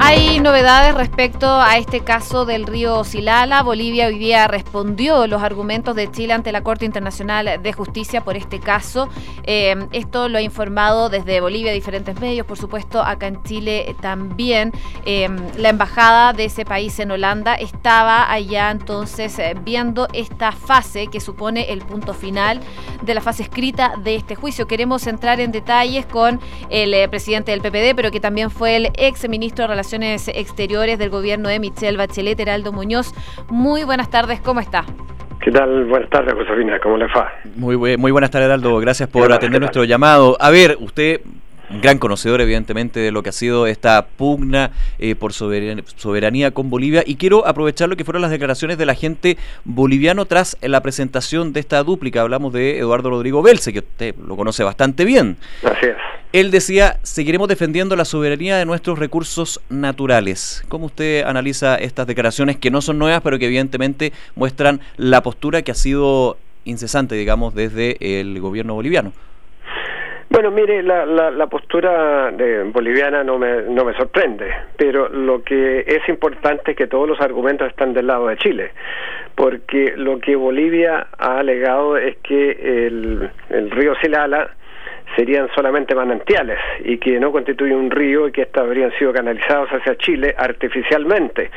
Hay 0.00 0.31
novedades 0.42 0.94
respecto 0.94 1.48
a 1.48 1.76
este 1.76 2.00
caso 2.00 2.44
del 2.44 2.66
río 2.66 3.04
Silala. 3.04 3.62
Bolivia 3.62 4.08
hoy 4.08 4.18
día 4.18 4.48
respondió 4.48 5.28
los 5.28 5.40
argumentos 5.40 5.94
de 5.94 6.10
Chile 6.10 6.32
ante 6.32 6.50
la 6.50 6.62
Corte 6.62 6.84
Internacional 6.84 7.62
de 7.62 7.72
Justicia 7.72 8.22
por 8.22 8.36
este 8.36 8.58
caso. 8.58 9.08
Eh, 9.44 9.86
esto 9.92 10.28
lo 10.28 10.38
ha 10.38 10.42
informado 10.42 11.10
desde 11.10 11.40
Bolivia 11.40 11.72
diferentes 11.72 12.18
medios, 12.20 12.44
por 12.44 12.58
supuesto, 12.58 13.02
acá 13.02 13.28
en 13.28 13.42
Chile 13.44 13.94
también. 14.00 14.72
Eh, 15.04 15.28
la 15.58 15.68
embajada 15.68 16.32
de 16.32 16.46
ese 16.46 16.64
país 16.64 16.98
en 16.98 17.12
Holanda 17.12 17.54
estaba 17.54 18.30
allá 18.32 18.70
entonces 18.72 19.38
eh, 19.38 19.54
viendo 19.62 20.08
esta 20.12 20.50
fase 20.50 21.06
que 21.06 21.20
supone 21.20 21.72
el 21.72 21.82
punto 21.82 22.14
final 22.14 22.60
de 23.02 23.14
la 23.14 23.20
fase 23.20 23.44
escrita 23.44 23.94
de 24.02 24.16
este 24.16 24.34
juicio. 24.34 24.66
Queremos 24.66 25.06
entrar 25.06 25.38
en 25.38 25.52
detalles 25.52 26.04
con 26.04 26.40
el 26.68 27.08
presidente 27.10 27.52
del 27.52 27.60
PPD, 27.60 27.94
pero 27.94 28.10
que 28.10 28.20
también 28.20 28.50
fue 28.50 28.76
el 28.76 28.86
ex 28.94 29.28
ministro 29.28 29.62
de 29.64 29.68
Relaciones 29.68 30.31
Exteriores 30.34 30.98
del 30.98 31.10
gobierno 31.10 31.48
de 31.48 31.58
Michelle 31.58 31.96
Bachelet, 31.96 32.38
Heraldo 32.38 32.72
Muñoz. 32.72 33.12
Muy 33.48 33.84
buenas 33.84 34.10
tardes, 34.10 34.40
¿cómo 34.40 34.60
está? 34.60 34.84
¿Qué 35.40 35.50
tal? 35.50 35.86
Buenas 35.86 36.08
tardes, 36.10 36.34
Josefina, 36.34 36.78
¿cómo 36.80 36.96
le 36.96 37.06
va? 37.06 37.32
Muy, 37.56 37.76
muy 37.76 38.10
buenas 38.12 38.30
tardes, 38.30 38.46
Heraldo. 38.46 38.78
Gracias 38.78 39.08
por 39.08 39.32
atender 39.32 39.60
nuestro 39.60 39.84
llamado. 39.84 40.36
A 40.40 40.50
ver, 40.50 40.76
usted 40.78 41.20
un 41.72 41.80
gran 41.80 41.98
conocedor 41.98 42.40
evidentemente 42.40 43.00
de 43.00 43.10
lo 43.10 43.22
que 43.22 43.30
ha 43.30 43.32
sido 43.32 43.66
esta 43.66 44.06
pugna 44.06 44.70
eh, 44.98 45.14
por 45.14 45.32
soberanía, 45.32 46.50
con 46.50 46.70
Bolivia 46.70 47.02
y 47.04 47.16
quiero 47.16 47.46
aprovechar 47.46 47.88
lo 47.88 47.96
que 47.96 48.04
fueron 48.04 48.22
las 48.22 48.30
declaraciones 48.30 48.78
del 48.78 48.90
agente 48.90 49.38
boliviano 49.64 50.26
tras 50.26 50.56
la 50.60 50.80
presentación 50.82 51.52
de 51.52 51.60
esta 51.60 51.82
dúplica. 51.82 52.20
Hablamos 52.20 52.52
de 52.52 52.78
Eduardo 52.78 53.10
Rodrigo 53.10 53.42
Belce, 53.42 53.72
que 53.72 53.80
usted 53.80 54.14
lo 54.16 54.36
conoce 54.36 54.64
bastante 54.64 55.04
bien. 55.04 55.36
Así 55.64 55.86
es. 55.86 55.96
Él 56.32 56.50
decía, 56.50 56.94
seguiremos 57.02 57.46
defendiendo 57.46 57.94
la 57.94 58.06
soberanía 58.06 58.56
de 58.56 58.64
nuestros 58.64 58.98
recursos 58.98 59.60
naturales. 59.68 60.64
¿Cómo 60.70 60.86
usted 60.86 61.24
analiza 61.24 61.76
estas 61.76 62.06
declaraciones 62.06 62.56
que 62.56 62.70
no 62.70 62.80
son 62.80 62.98
nuevas, 62.98 63.20
pero 63.20 63.38
que 63.38 63.44
evidentemente 63.44 64.12
muestran 64.34 64.80
la 64.96 65.22
postura 65.22 65.60
que 65.60 65.72
ha 65.72 65.74
sido 65.74 66.38
incesante, 66.64 67.16
digamos, 67.16 67.54
desde 67.54 68.20
el 68.20 68.40
gobierno 68.40 68.72
boliviano? 68.72 69.12
Bueno, 70.30 70.50
mire, 70.50 70.82
la, 70.82 71.04
la, 71.04 71.46
postura 71.48 72.30
de, 72.30 72.62
boliviana 72.62 73.22
no 73.22 73.38
me, 73.38 73.64
no 73.68 73.84
me 73.84 73.92
sorprende, 73.92 74.50
pero 74.78 75.10
lo 75.10 75.42
que 75.42 75.80
es 75.80 76.08
importante 76.08 76.70
es 76.70 76.76
que 76.78 76.86
todos 76.86 77.06
los 77.06 77.20
argumentos 77.20 77.68
están 77.68 77.92
del 77.92 78.06
lado 78.06 78.28
de 78.28 78.38
Chile, 78.38 78.70
porque 79.34 79.92
lo 79.98 80.18
que 80.18 80.34
Bolivia 80.34 81.08
ha 81.18 81.40
alegado 81.40 81.98
es 81.98 82.16
que 82.22 82.86
el, 82.86 83.30
el 83.50 83.70
río 83.70 83.94
Silala 84.00 84.52
serían 85.16 85.48
solamente 85.54 85.94
manantiales 85.94 86.58
y 86.84 86.98
que 86.98 87.18
no 87.20 87.32
constituye 87.32 87.74
un 87.74 87.90
río 87.90 88.28
y 88.28 88.32
que 88.32 88.42
estos 88.42 88.62
habrían 88.62 88.92
sido 88.98 89.12
canalizados 89.12 89.68
hacia 89.70 89.96
Chile 89.96 90.34
artificialmente. 90.36 91.50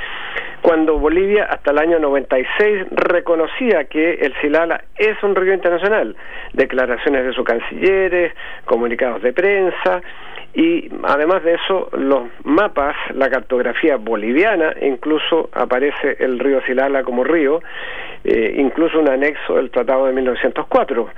Cuando 0.61 0.97
Bolivia 0.97 1.45
hasta 1.45 1.71
el 1.71 1.79
año 1.79 1.99
96 1.99 2.87
reconocía 2.91 3.85
que 3.85 4.13
el 4.13 4.33
Silala 4.41 4.83
es 4.97 5.21
un 5.23 5.35
río 5.35 5.53
internacional, 5.53 6.15
declaraciones 6.53 7.25
de 7.25 7.33
sus 7.33 7.45
cancilleres, 7.45 8.33
comunicados 8.65 9.21
de 9.21 9.33
prensa 9.33 10.01
y 10.55 10.89
además 11.03 11.43
de 11.43 11.55
eso 11.55 11.89
los 11.97 12.29
mapas, 12.45 12.95
la 13.13 13.29
cartografía 13.29 13.97
boliviana, 13.97 14.73
incluso 14.81 15.49
aparece 15.53 16.15
el 16.19 16.39
río 16.39 16.61
Silala 16.61 17.03
como 17.03 17.25
río, 17.25 17.61
eh, 18.23 18.55
incluso 18.57 18.99
un 18.99 19.09
anexo 19.09 19.55
del 19.55 19.69
Tratado 19.69 20.05
de 20.05 20.13
1904. 20.13 21.09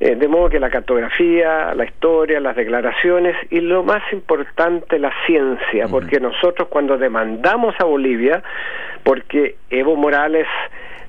Eh, 0.00 0.16
de 0.16 0.28
modo 0.28 0.48
que 0.48 0.58
la 0.58 0.70
cartografía, 0.70 1.74
la 1.74 1.84
historia, 1.84 2.40
las 2.40 2.56
declaraciones 2.56 3.36
y 3.50 3.60
lo 3.60 3.84
más 3.84 4.02
importante, 4.12 4.98
la 4.98 5.12
ciencia, 5.26 5.86
porque 5.88 6.18
nosotros 6.18 6.68
cuando 6.68 6.98
demandamos 6.98 7.74
a 7.78 7.84
Bolivia, 7.84 8.42
porque 9.04 9.56
Evo 9.70 9.94
Morales 9.94 10.48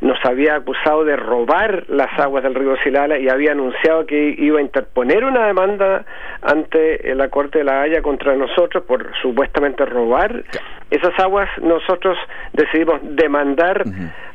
nos 0.04 0.24
había 0.26 0.56
acusado 0.56 1.06
de 1.06 1.16
robar 1.16 1.86
las 1.88 2.12
aguas 2.20 2.44
del 2.44 2.56
río 2.56 2.76
Silala 2.84 3.18
y 3.18 3.30
había 3.30 3.54
anunciado 3.54 4.06
que 4.06 4.36
iba 4.38 4.60
a 4.60 4.62
interponer 4.62 5.24
una 5.24 5.48
demanda 5.48 6.04
ante 6.42 7.16
la 7.16 7.30
Corte 7.30 7.60
de 7.60 7.64
la 7.64 7.82
Haya 7.82 8.02
contra 8.02 8.36
nosotros 8.36 8.84
por 8.84 9.14
supuestamente 9.22 9.86
robar 9.86 10.44
esas 10.96 11.18
aguas, 11.20 11.50
nosotros 11.62 12.18
decidimos 12.54 13.00
demandar 13.02 13.84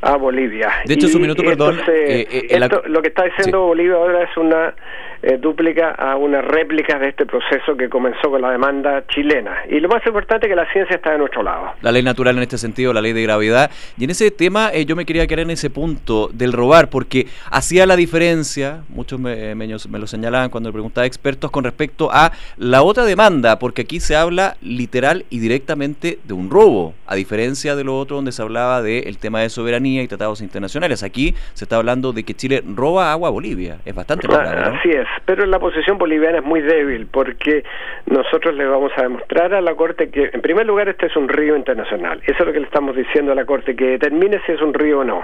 a 0.01 0.15
Bolivia. 0.17 0.69
De 0.85 0.93
hecho, 0.93 1.07
su 1.07 1.19
minuto, 1.19 1.43
perdón. 1.43 1.79
Eh, 1.87 2.47
eh, 2.49 2.69
lo 2.85 3.01
que 3.01 3.07
está 3.09 3.23
diciendo 3.23 3.61
Bolivia 3.61 3.95
ahora 3.95 4.23
es 4.23 4.37
una 4.37 4.73
eh, 5.21 5.37
duplica 5.37 5.91
a 5.91 6.15
una 6.15 6.41
réplica 6.41 6.97
de 6.97 7.09
este 7.09 7.25
proceso 7.25 7.75
que 7.75 7.89
comenzó 7.89 8.29
con 8.29 8.41
la 8.41 8.51
demanda 8.51 9.05
chilena. 9.07 9.63
Y 9.69 9.81
lo 9.81 9.89
más 9.89 10.05
importante 10.05 10.47
es 10.47 10.49
que 10.49 10.55
la 10.55 10.71
ciencia 10.71 10.95
está 10.95 11.11
de 11.11 11.17
nuestro 11.17 11.43
lado. 11.43 11.73
La 11.81 11.91
ley 11.91 12.01
natural 12.01 12.37
en 12.37 12.43
este 12.43 12.57
sentido, 12.57 12.93
la 12.93 13.01
ley 13.01 13.11
de 13.11 13.23
gravedad. 13.23 13.69
Y 13.97 14.05
en 14.05 14.11
ese 14.11 14.31
tema 14.31 14.71
eh, 14.73 14.85
yo 14.85 14.95
me 14.95 15.05
quería 15.05 15.27
quedar 15.27 15.41
en 15.41 15.49
ese 15.49 15.69
punto 15.69 16.29
del 16.31 16.53
robar, 16.53 16.89
porque 16.89 17.27
hacía 17.51 17.85
la 17.85 17.97
diferencia, 17.97 18.83
muchos 18.87 19.19
me, 19.19 19.55
me, 19.55 19.67
lo 19.67 20.07
señalaban 20.07 20.49
cuando 20.49 20.69
le 20.69 20.73
preguntaba 20.73 21.03
a 21.03 21.07
expertos 21.07 21.51
con 21.51 21.65
respecto 21.65 22.09
a 22.13 22.31
la 22.55 22.81
otra 22.81 23.03
demanda, 23.03 23.59
porque 23.59 23.81
aquí 23.81 23.99
se 23.99 24.15
habla 24.15 24.55
literal 24.61 25.25
y 25.29 25.39
directamente 25.39 26.19
de 26.23 26.33
un 26.33 26.48
robo, 26.49 26.93
a 27.07 27.15
diferencia 27.15 27.75
de 27.75 27.83
lo 27.83 27.97
otro 27.97 28.15
donde 28.15 28.31
se 28.31 28.41
hablaba 28.41 28.81
del 28.81 29.17
tema 29.17 29.41
de 29.41 29.49
soberanía 29.49 30.03
y 30.03 30.07
tratados 30.07 30.41
internacionales. 30.41 31.03
Aquí 31.03 31.35
se 31.53 31.65
está 31.65 31.77
hablando 31.77 32.13
de 32.13 32.23
que 32.23 32.33
Chile 32.33 32.63
roba 32.65 33.11
agua 33.11 33.29
a 33.29 33.31
Bolivia. 33.31 33.77
Es 33.85 33.95
bastante 33.95 34.27
claro. 34.27 34.75
Así 34.75 34.89
es 34.89 35.07
pero 35.29 35.45
la 35.45 35.59
posición 35.59 35.99
boliviana 35.99 36.39
es 36.39 36.43
muy 36.43 36.59
débil 36.59 37.05
porque 37.05 37.63
nosotros 38.07 38.55
le 38.55 38.65
vamos 38.65 38.91
a 38.97 39.03
demostrar 39.03 39.53
a 39.53 39.61
la 39.61 39.75
Corte 39.75 40.09
que, 40.09 40.31
en 40.33 40.41
primer 40.41 40.65
lugar, 40.65 40.89
este 40.89 41.05
es 41.05 41.15
un 41.15 41.29
río 41.29 41.55
internacional. 41.55 42.19
Eso 42.23 42.39
es 42.39 42.47
lo 42.47 42.51
que 42.51 42.59
le 42.59 42.65
estamos 42.65 42.95
diciendo 42.95 43.33
a 43.33 43.35
la 43.35 43.45
Corte, 43.45 43.75
que 43.75 43.91
determine 43.91 44.41
si 44.47 44.53
es 44.53 44.61
un 44.61 44.73
río 44.73 45.01
o 45.01 45.03
no. 45.03 45.23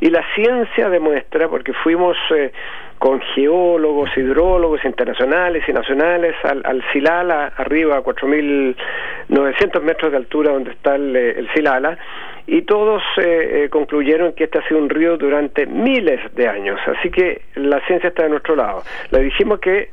Y 0.00 0.10
la 0.10 0.22
ciencia 0.34 0.90
demuestra, 0.90 1.48
porque 1.48 1.72
fuimos 1.72 2.14
eh, 2.36 2.52
con 2.98 3.20
geólogos, 3.34 4.10
hidrólogos 4.16 4.84
internacionales 4.84 5.62
y 5.68 5.72
nacionales 5.72 6.34
al, 6.42 6.62
al 6.64 6.82
Silala, 6.92 7.52
arriba 7.56 7.96
a 7.96 8.02
4.900 8.02 9.82
metros 9.82 10.10
de 10.10 10.16
altura 10.16 10.52
donde 10.52 10.72
está 10.72 10.96
el, 10.96 11.14
el 11.14 11.48
Silala, 11.54 11.98
y 12.46 12.62
todos 12.62 13.02
eh, 13.18 13.64
eh, 13.64 13.68
concluyeron 13.68 14.32
que 14.32 14.44
este 14.44 14.58
ha 14.58 14.66
sido 14.66 14.80
un 14.80 14.88
río 14.88 15.18
durante 15.18 15.66
miles 15.66 16.20
de 16.34 16.48
años. 16.48 16.80
Así 16.86 17.10
que 17.10 17.42
la 17.54 17.78
ciencia 17.86 18.08
está 18.08 18.22
de 18.22 18.30
nuestro 18.30 18.56
lado. 18.56 18.82
Le 19.10 19.20
dijimos 19.20 19.60
que 19.60 19.90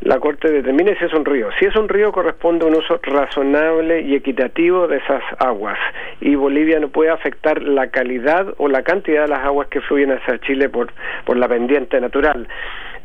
la 0.00 0.20
Corte 0.20 0.50
determine 0.50 0.96
si 0.98 1.04
es 1.04 1.12
un 1.14 1.24
río. 1.24 1.48
Si 1.58 1.64
es 1.64 1.74
un 1.74 1.88
río, 1.88 2.12
corresponde 2.12 2.64
a 2.64 2.68
un 2.68 2.76
uso 2.76 3.00
razonable 3.02 4.02
y 4.02 4.14
equitativo 4.14 4.86
de 4.86 4.98
esas 4.98 5.22
aguas. 5.38 5.78
Y 6.20 6.34
Bolivia 6.34 6.78
no 6.78 6.88
puede 6.88 7.10
afectar 7.10 7.62
la 7.62 7.88
calidad 7.88 8.54
o 8.58 8.68
la 8.68 8.82
cantidad 8.82 9.22
de 9.22 9.28
las 9.28 9.44
aguas 9.44 9.68
que 9.68 9.80
fluyen 9.80 10.12
hacia 10.12 10.38
Chile 10.40 10.68
por, 10.68 10.92
por 11.24 11.36
la 11.36 11.48
pendiente 11.48 12.00
natural. 12.00 12.46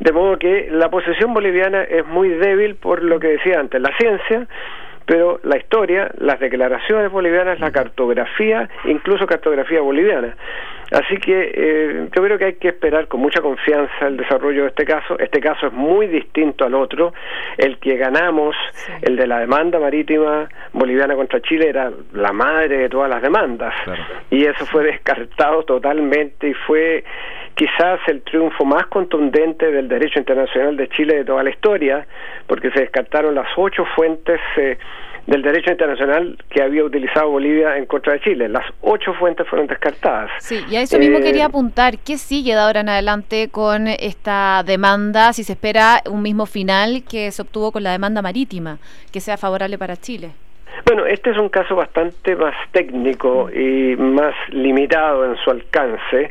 De 0.00 0.12
modo 0.12 0.38
que 0.38 0.68
la 0.70 0.90
posición 0.90 1.32
boliviana 1.32 1.82
es 1.82 2.06
muy 2.06 2.28
débil 2.28 2.74
por 2.76 3.02
lo 3.02 3.18
que 3.18 3.28
decía 3.28 3.58
antes, 3.58 3.80
la 3.80 3.96
ciencia 3.96 4.46
pero 5.06 5.40
la 5.42 5.58
historia, 5.58 6.10
las 6.18 6.38
declaraciones 6.40 7.10
bolivianas, 7.10 7.60
la 7.60 7.70
cartografía, 7.70 8.68
incluso 8.84 9.26
cartografía 9.26 9.80
boliviana. 9.80 10.36
Así 10.92 11.16
que 11.16 11.52
eh, 11.54 12.08
yo 12.14 12.22
creo 12.22 12.38
que 12.38 12.44
hay 12.44 12.54
que 12.54 12.68
esperar 12.68 13.08
con 13.08 13.20
mucha 13.20 13.40
confianza 13.40 14.06
el 14.06 14.16
desarrollo 14.16 14.62
de 14.62 14.68
este 14.68 14.84
caso. 14.84 15.18
Este 15.18 15.40
caso 15.40 15.68
es 15.68 15.72
muy 15.72 16.06
distinto 16.06 16.64
al 16.64 16.74
otro. 16.74 17.14
El 17.56 17.78
que 17.78 17.96
ganamos, 17.96 18.54
el 19.00 19.16
de 19.16 19.26
la 19.26 19.40
demanda 19.40 19.78
marítima 19.78 20.48
boliviana 20.72 21.14
contra 21.14 21.40
Chile, 21.40 21.68
era 21.68 21.90
la 22.12 22.32
madre 22.32 22.78
de 22.78 22.88
todas 22.88 23.08
las 23.08 23.22
demandas. 23.22 23.74
Y 24.30 24.44
eso 24.44 24.66
fue 24.66 24.84
descartado 24.84 25.62
totalmente 25.64 26.48
y 26.48 26.54
fue 26.54 27.04
quizás 27.54 28.00
el 28.08 28.22
triunfo 28.22 28.64
más 28.64 28.86
contundente 28.86 29.70
del 29.70 29.88
derecho 29.88 30.18
internacional 30.18 30.76
de 30.76 30.88
Chile 30.88 31.16
de 31.16 31.24
toda 31.24 31.42
la 31.42 31.50
historia, 31.50 32.06
porque 32.46 32.70
se 32.70 32.80
descartaron 32.80 33.34
las 33.34 33.48
ocho 33.56 33.84
fuentes 33.94 34.40
eh, 34.56 34.78
del 35.26 35.42
derecho 35.42 35.70
internacional 35.70 36.36
que 36.50 36.62
había 36.62 36.84
utilizado 36.84 37.30
Bolivia 37.30 37.76
en 37.76 37.86
contra 37.86 38.14
de 38.14 38.20
Chile. 38.20 38.48
Las 38.48 38.64
ocho 38.80 39.14
fuentes 39.14 39.46
fueron 39.48 39.68
descartadas. 39.68 40.30
Sí, 40.38 40.64
y 40.68 40.76
a 40.76 40.81
eso 40.82 40.98
mismo 40.98 41.18
eh, 41.18 41.22
quería 41.22 41.46
apuntar. 41.46 41.98
¿Qué 41.98 42.18
sigue 42.18 42.52
de 42.52 42.60
ahora 42.60 42.80
en 42.80 42.88
adelante 42.88 43.48
con 43.50 43.86
esta 43.88 44.62
demanda? 44.64 45.32
Si 45.32 45.44
se 45.44 45.52
espera 45.52 46.02
un 46.10 46.22
mismo 46.22 46.46
final 46.46 47.04
que 47.08 47.30
se 47.30 47.42
obtuvo 47.42 47.72
con 47.72 47.82
la 47.82 47.92
demanda 47.92 48.22
marítima, 48.22 48.78
que 49.12 49.20
sea 49.20 49.36
favorable 49.36 49.78
para 49.78 49.96
Chile. 49.96 50.32
Bueno, 50.86 51.06
este 51.06 51.30
es 51.30 51.38
un 51.38 51.48
caso 51.48 51.76
bastante 51.76 52.34
más 52.34 52.54
técnico 52.72 53.50
y 53.50 53.94
más 53.96 54.34
limitado 54.50 55.24
en 55.24 55.36
su 55.36 55.50
alcance 55.50 56.30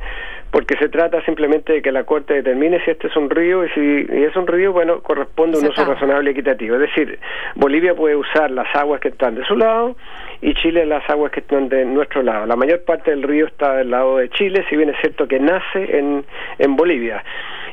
porque 0.52 0.76
se 0.78 0.90
trata 0.90 1.24
simplemente 1.24 1.74
de 1.74 1.82
que 1.82 1.92
la 1.92 2.04
Corte 2.04 2.34
determine 2.36 2.84
si 2.84 2.92
este 2.92 3.08
es 3.08 3.16
un 3.16 3.30
río 3.30 3.66
y 3.66 3.70
si 3.70 4.06
es 4.10 4.36
un 4.36 4.48
río, 4.48 4.74
bueno, 4.74 5.02
corresponde 5.02 5.58
a 5.58 5.62
un 5.62 5.68
uso 5.68 5.86
razonable 5.86 6.30
y 6.30 6.34
equitativo. 6.34 6.76
Es 6.76 6.82
decir, 6.82 7.20
Bolivia 7.56 7.96
puede 7.96 8.18
usar 8.18 8.52
las 8.52 8.68
aguas 8.76 9.00
que 9.00 9.08
están 9.08 9.36
de 9.36 9.46
su 9.46 9.56
lado 9.56 9.96
y 10.42 10.54
Chile 10.56 10.86
las 10.86 11.08
aguas 11.10 11.32
que 11.32 11.42
están 11.42 11.70
de 11.70 11.86
nuestro 11.86 12.24
lado. 12.24 12.46
La 12.46 12.56
mayor 12.56 12.82
parte 12.84 13.12
del 13.12 13.24
río 13.24 13.48
está 13.48 13.76
del 13.76 13.92
lado 13.92 14.18
de 14.18 14.30
Chile, 14.30 14.66
si 14.70 14.76
bien 14.76 14.90
es 14.90 14.98
cierto 15.00 15.28
que 15.28 15.40
nace 15.40 15.98
en, 15.98 16.26
en 16.58 16.76
Bolivia. 16.76 17.24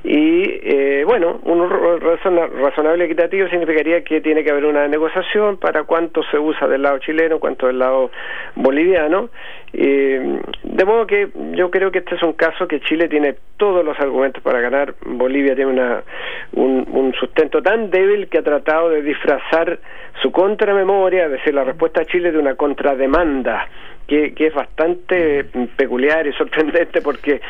Y 0.04 0.60
eh, 0.62 1.04
bueno, 1.06 1.40
un 1.44 1.68
razonable 1.68 3.04
equitativo 3.04 3.48
significaría 3.48 4.02
que 4.02 4.20
tiene 4.20 4.44
que 4.44 4.50
haber 4.50 4.64
una 4.64 4.86
negociación 4.88 5.56
para 5.56 5.84
cuánto 5.84 6.22
se 6.30 6.38
usa 6.38 6.68
del 6.68 6.82
lado 6.82 6.98
chileno, 6.98 7.38
cuánto 7.38 7.66
del 7.66 7.78
lado 7.78 8.10
boliviano. 8.54 9.30
de 9.72 10.84
modo 10.84 11.06
que 11.06 11.28
yo 11.52 11.70
creo 11.70 11.90
que 11.90 11.98
este 11.98 12.14
es 12.14 12.22
un 12.22 12.32
caso 12.32 12.66
que 12.66 12.80
Chile 12.80 13.08
tiene 13.08 13.36
todos 13.56 13.84
los 13.84 13.98
argumentos 13.98 14.42
para 14.42 14.60
ganar. 14.60 14.94
Bolivia 15.04 15.54
tiene 15.54 15.70
una, 15.72 16.02
un, 16.52 16.86
un 16.92 17.12
sustento 17.14 17.62
tan 17.62 17.90
débil 17.90 18.28
que 18.28 18.38
ha 18.38 18.42
tratado 18.42 18.90
de 18.90 19.02
disfrazar 19.02 19.78
su 20.22 20.32
contramemoria, 20.32 21.26
es 21.26 21.32
decir, 21.32 21.54
la 21.54 21.64
respuesta 21.64 22.02
a 22.02 22.04
Chile 22.04 22.32
de 22.32 22.38
una 22.38 22.54
contrademanda 22.54 23.66
que, 24.08 24.32
es 24.36 24.54
bastante 24.54 25.44
peculiar 25.76 26.26
y 26.26 26.32
sorprendente 26.32 27.02
porque 27.02 27.40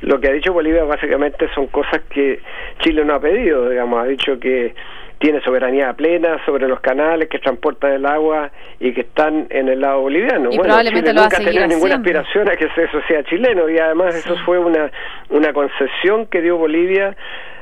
lo 0.00 0.18
que 0.18 0.28
ha 0.28 0.32
dicho 0.32 0.52
Bolivia 0.52 0.82
básicamente 0.84 1.46
son 1.54 1.66
cosas 1.66 2.00
que 2.08 2.40
Chile 2.78 3.04
no 3.04 3.14
ha 3.14 3.20
pedido, 3.20 3.68
digamos, 3.68 4.02
ha 4.02 4.06
dicho 4.06 4.40
que 4.40 4.74
tiene 5.18 5.40
soberanía 5.42 5.92
plena 5.92 6.44
sobre 6.44 6.68
los 6.68 6.80
canales 6.80 7.28
que 7.28 7.38
transportan 7.38 7.92
el 7.92 8.06
agua 8.06 8.50
y 8.80 8.92
que 8.92 9.02
están 9.02 9.46
en 9.50 9.68
el 9.68 9.80
lado 9.80 10.02
boliviano. 10.02 10.50
Y 10.50 10.56
bueno, 10.56 10.82
Chile 10.82 11.12
nunca 11.12 11.36
ha 11.36 11.44
tenido 11.44 11.66
ninguna 11.66 11.96
aspiración 11.96 12.50
a 12.50 12.56
que 12.56 12.64
eso 12.64 13.00
sea 13.08 13.22
chileno. 13.24 13.68
Y 13.68 13.78
además 13.78 14.14
eso 14.14 14.36
fue 14.44 14.58
una, 14.58 14.90
una 15.30 15.52
concesión 15.54 16.26
que 16.26 16.42
dio 16.42 16.58
Bolivia 16.58 17.16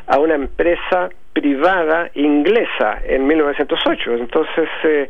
a 0.06 0.18
una 0.18 0.34
empresa 0.34 1.10
privada 1.34 2.10
inglesa 2.14 3.00
en 3.04 3.26
1908. 3.26 4.14
Entonces, 4.14 4.68
eh, 4.84 5.08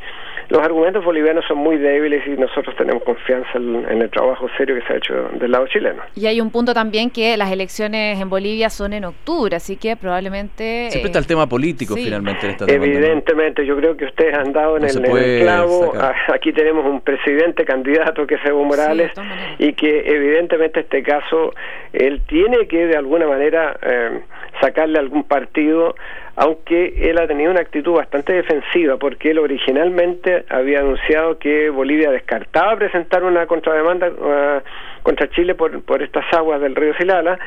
los 0.48 0.62
argumentos 0.62 1.04
bolivianos 1.04 1.44
son 1.46 1.58
muy 1.58 1.76
débiles 1.76 2.26
y 2.26 2.30
nosotros 2.30 2.74
tenemos 2.76 3.02
confianza 3.02 3.50
en, 3.56 4.02
el 4.02 4.10
trabajo 4.10 4.46
serio 4.56 4.74
que 4.74 4.82
se 4.86 4.92
ha 4.92 4.96
hecho 4.96 5.14
del 5.34 5.50
lado 5.50 5.66
chileno. 5.66 6.02
Y 6.14 6.26
hay 6.26 6.40
un 6.40 6.50
punto 6.50 6.74
también 6.74 7.10
que 7.10 7.36
las 7.36 7.50
elecciones 7.50 8.20
en 8.20 8.28
Bolivia 8.28 8.70
son 8.70 8.92
en 8.92 9.04
octubre, 9.04 9.54
así 9.56 9.76
que 9.76 9.96
probablemente... 9.96 10.88
Siempre 10.90 11.08
está 11.08 11.18
el 11.18 11.26
tema 11.26 11.46
político 11.46 11.94
finalmente. 11.94 12.56
Evidentemente, 12.66 13.64
yo 13.64 13.76
creo 13.76 13.96
que 13.96 14.06
ustedes 14.06 14.36
han 14.36 14.52
dado 14.52 14.76
en, 14.76 14.84
el, 14.84 15.42
clavo. 15.42 15.92
Aquí 16.32 16.52
tenemos 16.52 16.84
un 16.86 17.00
presidente 17.00 17.64
candidato 17.64 18.26
que 18.26 18.36
es 18.36 18.44
Evo 18.44 18.64
Morales 18.64 19.12
y 19.58 19.72
que 19.74 20.04
evidentemente 20.06 20.80
este 20.80 21.02
caso, 21.02 21.52
él 21.92 22.22
tiene 22.26 22.66
que 22.66 22.86
de 22.86 22.96
alguna 22.96 23.26
manera 23.26 23.76
eh, 23.82 24.20
sacarle 24.60 24.98
algún 24.98 25.24
partido 25.24 25.94
aunque 26.36 27.10
él 27.10 27.18
ha 27.18 27.26
tenido 27.26 27.50
una 27.50 27.60
actitud 27.60 27.92
bastante 27.92 28.32
defensiva, 28.32 28.96
porque 28.96 29.30
él 29.30 29.38
originalmente 29.38 30.44
había 30.48 30.80
anunciado 30.80 31.38
que 31.38 31.70
Bolivia 31.70 32.10
descartaba 32.10 32.76
presentar 32.76 33.22
una 33.24 33.46
contrademanda 33.46 34.08
uh, 34.08 34.60
contra 35.02 35.28
Chile 35.30 35.54
por, 35.54 35.82
por 35.84 36.02
estas 36.02 36.24
aguas 36.32 36.60
del 36.60 36.74
río 36.74 36.94
Silala, 36.94 37.38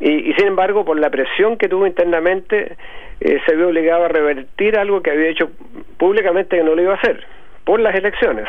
y, 0.00 0.32
sin 0.34 0.48
embargo, 0.48 0.84
por 0.84 0.98
la 0.98 1.08
presión 1.08 1.56
que 1.56 1.68
tuvo 1.68 1.86
internamente, 1.86 2.76
eh, 3.20 3.40
se 3.46 3.54
vio 3.54 3.68
obligado 3.68 4.04
a 4.04 4.08
revertir 4.08 4.76
algo 4.76 5.00
que 5.02 5.12
había 5.12 5.28
hecho 5.28 5.50
públicamente 5.96 6.56
que 6.56 6.64
no 6.64 6.74
lo 6.74 6.82
iba 6.82 6.94
a 6.94 6.96
hacer, 6.96 7.24
por 7.64 7.78
las 7.80 7.94
elecciones. 7.94 8.46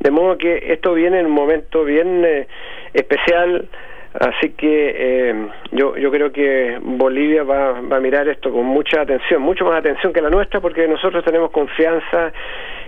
De 0.00 0.10
modo 0.10 0.38
que 0.38 0.72
esto 0.72 0.94
viene 0.94 1.20
en 1.20 1.26
un 1.26 1.32
momento 1.32 1.84
bien 1.84 2.24
eh, 2.24 2.46
especial 2.94 3.68
Así 4.14 4.50
que 4.50 4.94
eh, 4.96 5.48
yo, 5.72 5.96
yo 5.96 6.10
creo 6.10 6.32
que 6.32 6.78
Bolivia 6.80 7.42
va, 7.42 7.80
va 7.80 7.98
a 7.98 8.00
mirar 8.00 8.26
esto 8.28 8.50
con 8.50 8.64
mucha 8.64 9.02
atención, 9.02 9.42
mucho 9.42 9.64
más 9.64 9.78
atención 9.78 10.12
que 10.12 10.22
la 10.22 10.30
nuestra, 10.30 10.60
porque 10.60 10.88
nosotros 10.88 11.22
tenemos 11.24 11.50
confianza 11.50 12.32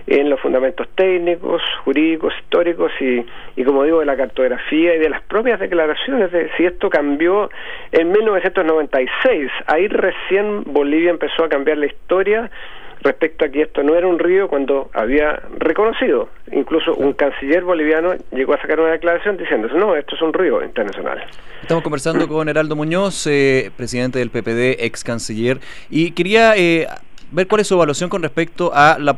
en 0.07 0.29
los 0.29 0.39
fundamentos 0.39 0.87
técnicos, 0.95 1.61
jurídicos, 1.83 2.33
históricos 2.39 2.91
y, 2.99 3.23
y 3.55 3.63
como 3.63 3.83
digo, 3.83 3.99
de 3.99 4.05
la 4.05 4.17
cartografía 4.17 4.95
y 4.95 4.99
de 4.99 5.09
las 5.09 5.21
propias 5.23 5.59
declaraciones 5.59 6.31
de 6.31 6.49
si 6.57 6.65
esto 6.65 6.89
cambió 6.89 7.49
en 7.91 8.11
1996. 8.11 9.51
Ahí 9.67 9.87
recién 9.87 10.63
Bolivia 10.65 11.11
empezó 11.11 11.43
a 11.43 11.49
cambiar 11.49 11.77
la 11.77 11.85
historia 11.85 12.49
respecto 13.01 13.45
a 13.45 13.49
que 13.49 13.63
esto 13.63 13.83
no 13.83 13.95
era 13.95 14.07
un 14.07 14.19
río 14.19 14.47
cuando 14.47 14.89
había 14.93 15.41
reconocido, 15.57 16.29
incluso 16.51 16.93
un 16.95 17.13
canciller 17.13 17.63
boliviano 17.63 18.13
llegó 18.31 18.53
a 18.53 18.61
sacar 18.61 18.79
una 18.79 18.91
declaración 18.91 19.37
diciendo, 19.37 19.67
no, 19.69 19.95
esto 19.95 20.15
es 20.15 20.21
un 20.21 20.33
río 20.33 20.63
internacional. 20.63 21.23
Estamos 21.61 21.83
conversando 21.83 22.27
con 22.27 22.47
Heraldo 22.49 22.75
Muñoz, 22.75 23.25
eh, 23.27 23.71
presidente 23.75 24.19
del 24.19 24.29
PPD, 24.29 24.83
ex 24.83 25.03
canciller, 25.03 25.59
y 25.89 26.11
quería 26.11 26.55
eh, 26.55 26.87
ver 27.31 27.47
cuál 27.47 27.61
es 27.61 27.67
su 27.67 27.75
evaluación 27.75 28.09
con 28.09 28.21
respecto 28.21 28.71
a 28.73 28.97
la 28.99 29.15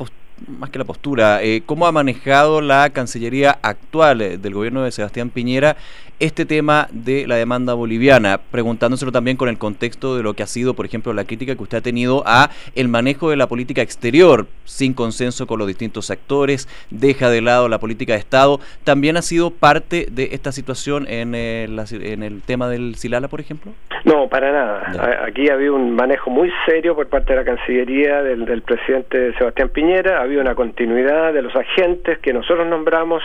más 0.47 0.69
que 0.71 0.79
la 0.79 0.85
postura, 0.85 1.41
eh, 1.43 1.61
cómo 1.65 1.87
ha 1.87 1.91
manejado 1.91 2.59
la 2.59 2.89
Cancillería 2.89 3.59
actual 3.61 4.41
del 4.41 4.53
gobierno 4.53 4.83
de 4.83 4.91
Sebastián 4.91 5.29
Piñera 5.29 5.77
este 6.23 6.45
tema 6.45 6.87
de 6.91 7.27
la 7.27 7.35
demanda 7.35 7.73
boliviana, 7.73 8.39
preguntándoselo 8.49 9.11
también 9.11 9.35
con 9.35 9.49
el 9.49 9.57
contexto 9.57 10.15
de 10.15 10.23
lo 10.23 10.33
que 10.33 10.43
ha 10.43 10.47
sido, 10.47 10.73
por 10.73 10.85
ejemplo, 10.85 11.11
la 11.11 11.25
crítica 11.25 11.53
que 11.53 11.63
usted 11.63 11.79
ha 11.79 11.81
tenido 11.81 12.23
a 12.25 12.49
el 12.75 12.87
manejo 12.87 13.29
de 13.29 13.35
la 13.35 13.47
política 13.47 13.81
exterior, 13.81 14.47
sin 14.63 14.93
consenso 14.93 15.47
con 15.47 15.59
los 15.59 15.67
distintos 15.67 16.09
actores, 16.11 16.69
deja 16.89 17.29
de 17.29 17.41
lado 17.41 17.67
la 17.67 17.79
política 17.79 18.13
de 18.13 18.19
Estado. 18.19 18.61
¿También 18.85 19.17
ha 19.17 19.21
sido 19.21 19.51
parte 19.51 20.07
de 20.09 20.29
esta 20.31 20.53
situación 20.53 21.07
en, 21.09 21.35
el, 21.35 21.77
en 21.91 22.23
el 22.23 22.41
tema 22.41 22.69
del 22.69 22.95
Silala, 22.95 23.27
por 23.27 23.41
ejemplo? 23.41 23.73
No, 24.05 24.29
para 24.29 24.51
nada. 24.51 25.25
Aquí 25.27 25.49
ha 25.49 25.55
habido 25.55 25.75
un 25.75 25.93
manejo 25.93 26.29
muy 26.29 26.49
serio 26.65 26.95
por 26.95 27.07
parte 27.07 27.33
de 27.33 27.39
la 27.39 27.45
Cancillería 27.45 28.23
del, 28.23 28.45
del 28.45 28.61
presidente 28.61 29.33
Sebastián 29.37 29.69
Piñera, 29.69 30.19
ha 30.19 30.21
habido 30.21 30.39
una 30.39 30.55
continuidad 30.55 31.33
de 31.33 31.41
los 31.41 31.53
agentes 31.53 32.19
que 32.19 32.31
nosotros 32.31 32.65
nombramos 32.67 33.21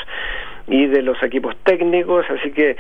y 0.68 0.86
de 0.86 1.02
los 1.02 1.22
equipos 1.22 1.56
técnicos, 1.64 2.26
así 2.30 2.50
que 2.50 2.76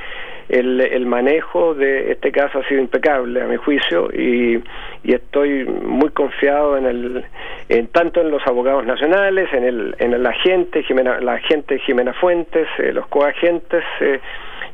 el, 0.48 0.80
el, 0.80 1.06
manejo 1.06 1.74
de 1.74 2.12
este 2.12 2.32
caso 2.32 2.58
ha 2.58 2.68
sido 2.68 2.80
impecable 2.80 3.42
a 3.42 3.46
mi 3.46 3.56
juicio 3.56 4.10
y, 4.12 4.62
y 5.04 5.14
estoy 5.14 5.64
muy 5.64 6.10
confiado 6.10 6.76
en 6.78 6.86
el 6.86 7.24
en, 7.68 7.88
tanto 7.88 8.20
en 8.20 8.30
los 8.30 8.46
abogados 8.46 8.86
nacionales, 8.86 9.52
en 9.52 9.64
el 9.64 9.96
en 9.98 10.14
el 10.14 10.26
agente 10.26 10.82
Jimena, 10.82 11.20
la 11.20 11.34
agente 11.34 11.78
Jimena 11.80 12.14
Fuentes, 12.14 12.66
eh, 12.78 12.92
los 12.92 13.06
coagentes 13.08 13.84
eh, 14.00 14.20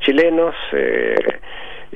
chilenos 0.00 0.54
eh, 0.72 1.16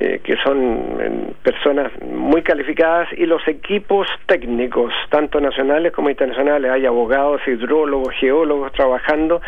eh, 0.01 0.21
que 0.23 0.37
son 0.37 1.35
personas 1.43 1.91
muy 2.01 2.41
calificadas 2.41 3.09
y 3.17 3.25
los 3.25 3.45
equipos 3.49 4.07
técnicos, 4.27 4.93
tanto 5.09 5.41
nacionales 5.41 5.91
como 5.91 6.09
internacionales, 6.09 6.71
hay 6.71 6.85
abogados, 6.85 7.41
hidrólogos, 7.45 8.13
geólogos 8.15 8.71
trabajando, 8.71 9.41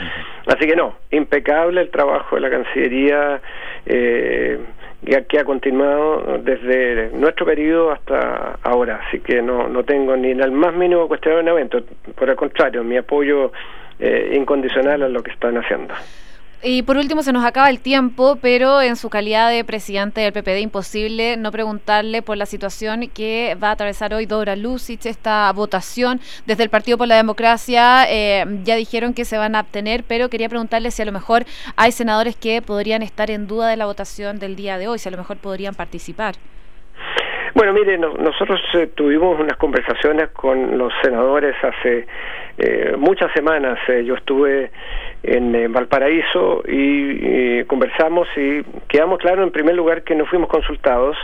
así 0.48 0.68
que 0.68 0.76
no, 0.76 0.96
impecable 1.10 1.80
el 1.80 1.90
trabajo 1.90 2.36
de 2.36 2.42
la 2.42 2.50
Cancillería 2.50 3.40
eh, 3.86 4.60
que 5.30 5.40
ha 5.40 5.46
continuado 5.46 6.38
desde 6.40 7.12
nuestro 7.14 7.46
periodo 7.46 7.92
hasta 7.92 8.60
ahora, 8.62 9.00
así 9.08 9.22
que 9.22 9.42
no, 9.42 9.70
no 9.70 9.84
tengo 9.84 10.18
ni 10.18 10.32
el 10.32 10.52
más 10.52 10.74
mínimo 10.76 11.08
cuestionamiento, 11.08 11.82
por 12.14 12.30
el 12.30 12.36
contrario, 12.36 12.84
mi 12.84 12.98
apoyo 12.98 13.54
eh, 14.00 14.34
incondicional 14.36 15.04
a 15.04 15.08
lo 15.08 15.24
que 15.24 15.32
están 15.32 15.58
haciendo. 15.58 15.94
Y 16.64 16.84
por 16.84 16.98
último, 16.98 17.24
se 17.24 17.34
nos 17.34 17.44
acaba 17.44 17.72
el 17.72 17.80
tiempo, 17.80 18.38
pero 18.40 18.84
en 18.84 18.96
su 18.96 19.10
calidad 19.10 19.50
de 19.50 19.64
presidente 19.64 20.22
del 20.22 20.32
PPD, 20.32 20.60
imposible 20.60 21.36
no 21.36 21.52
preguntarle 21.52 22.22
por 22.22 22.38
la 22.38 22.46
situación 22.46 23.10
que 23.10 23.58
va 23.62 23.70
a 23.70 23.72
atravesar 23.72 24.14
hoy 24.14 24.28
Dora 24.28 24.56
Lucic, 24.56 25.08
esta 25.08 25.52
votación. 25.54 26.22
Desde 26.46 26.62
el 26.62 26.70
Partido 26.70 27.00
por 27.00 27.08
la 27.08 27.16
Democracia 27.16 28.06
eh, 28.08 28.46
ya 28.64 28.76
dijeron 28.76 29.16
que 29.16 29.26
se 29.26 29.40
van 29.40 29.56
a 29.56 29.60
abstener, 29.60 30.04
pero 30.04 30.30
quería 30.30 30.50
preguntarle 30.50 30.92
si 30.92 31.02
a 31.02 31.06
lo 31.06 31.12
mejor 31.12 31.48
hay 31.78 31.92
senadores 31.92 32.36
que 32.36 32.62
podrían 32.62 33.02
estar 33.02 33.32
en 33.32 33.48
duda 33.48 33.68
de 33.68 33.78
la 33.78 33.88
votación 33.88 34.38
del 34.38 34.56
día 34.56 34.78
de 34.78 34.88
hoy, 34.88 35.00
si 35.00 35.10
a 35.10 35.12
lo 35.12 35.18
mejor 35.18 35.38
podrían 35.38 35.74
participar. 35.74 36.36
Bueno, 37.54 37.74
mire, 37.74 37.98
nosotros 37.98 38.62
eh, 38.76 38.88
tuvimos 38.96 39.40
unas 39.40 39.58
conversaciones 39.58 40.30
con 40.30 40.78
los 40.78 40.94
senadores 41.04 41.56
hace 41.62 42.08
eh, 42.58 42.96
muchas 42.98 43.32
semanas. 43.34 43.78
yo 44.06 44.16
estuve 44.16 44.72
en, 45.24 45.72
Valparaíso 45.72 46.64
y, 46.68 47.64
conversamos 47.66 48.28
y 48.36 48.64
quedamos 48.88 49.20
claros 49.20 49.46
en 49.46 49.52
primer 49.52 49.76
lugar 49.76 50.04
que 50.04 50.16
no 50.16 50.26
fuimos 50.26 50.50
consultados, 50.50 51.18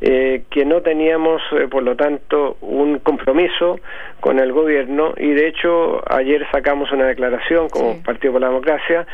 eh, 0.00 0.44
que 0.50 0.64
no 0.64 0.82
teníamos 0.82 1.40
eh, 1.52 1.68
por 1.68 1.82
lo 1.82 1.96
tanto 1.96 2.56
un 2.60 2.98
compromiso 2.98 3.78
con 4.20 4.38
el 4.38 4.52
gobierno. 4.52 5.14
Y 5.16 5.30
de 5.30 5.48
hecho 5.48 6.02
ayer 6.12 6.46
sacamos 6.50 6.90
una 6.92 7.06
declaración 7.06 7.68
como 7.68 8.02
Partido 8.02 8.32
por 8.32 8.40
la 8.40 8.48
Democracia 8.48 9.06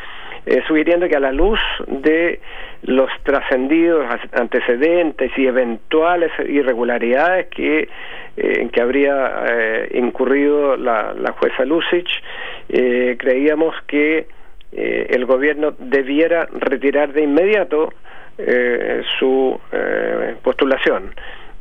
eh, 0.45 0.61
sugiriendo 0.67 1.07
que 1.07 1.15
a 1.15 1.19
la 1.19 1.31
luz 1.31 1.59
de 1.87 2.39
los 2.83 3.09
trascendidos 3.23 4.05
antecedentes 4.31 5.31
y 5.37 5.47
eventuales 5.47 6.31
irregularidades 6.47 7.47
que 7.47 7.89
en 8.37 8.69
que 8.69 8.81
habría 8.81 9.85
incurrido 9.91 10.77
la, 10.77 11.13
la 11.13 11.33
jueza 11.33 11.65
Lucich, 11.65 12.09
eh, 12.69 13.15
creíamos 13.17 13.75
que 13.87 14.27
eh, 14.71 15.07
el 15.09 15.25
gobierno 15.25 15.73
debiera 15.79 16.47
retirar 16.51 17.13
de 17.13 17.23
inmediato 17.23 17.91
eh, 18.37 19.01
su 19.17 19.59
postulación. 20.43 21.11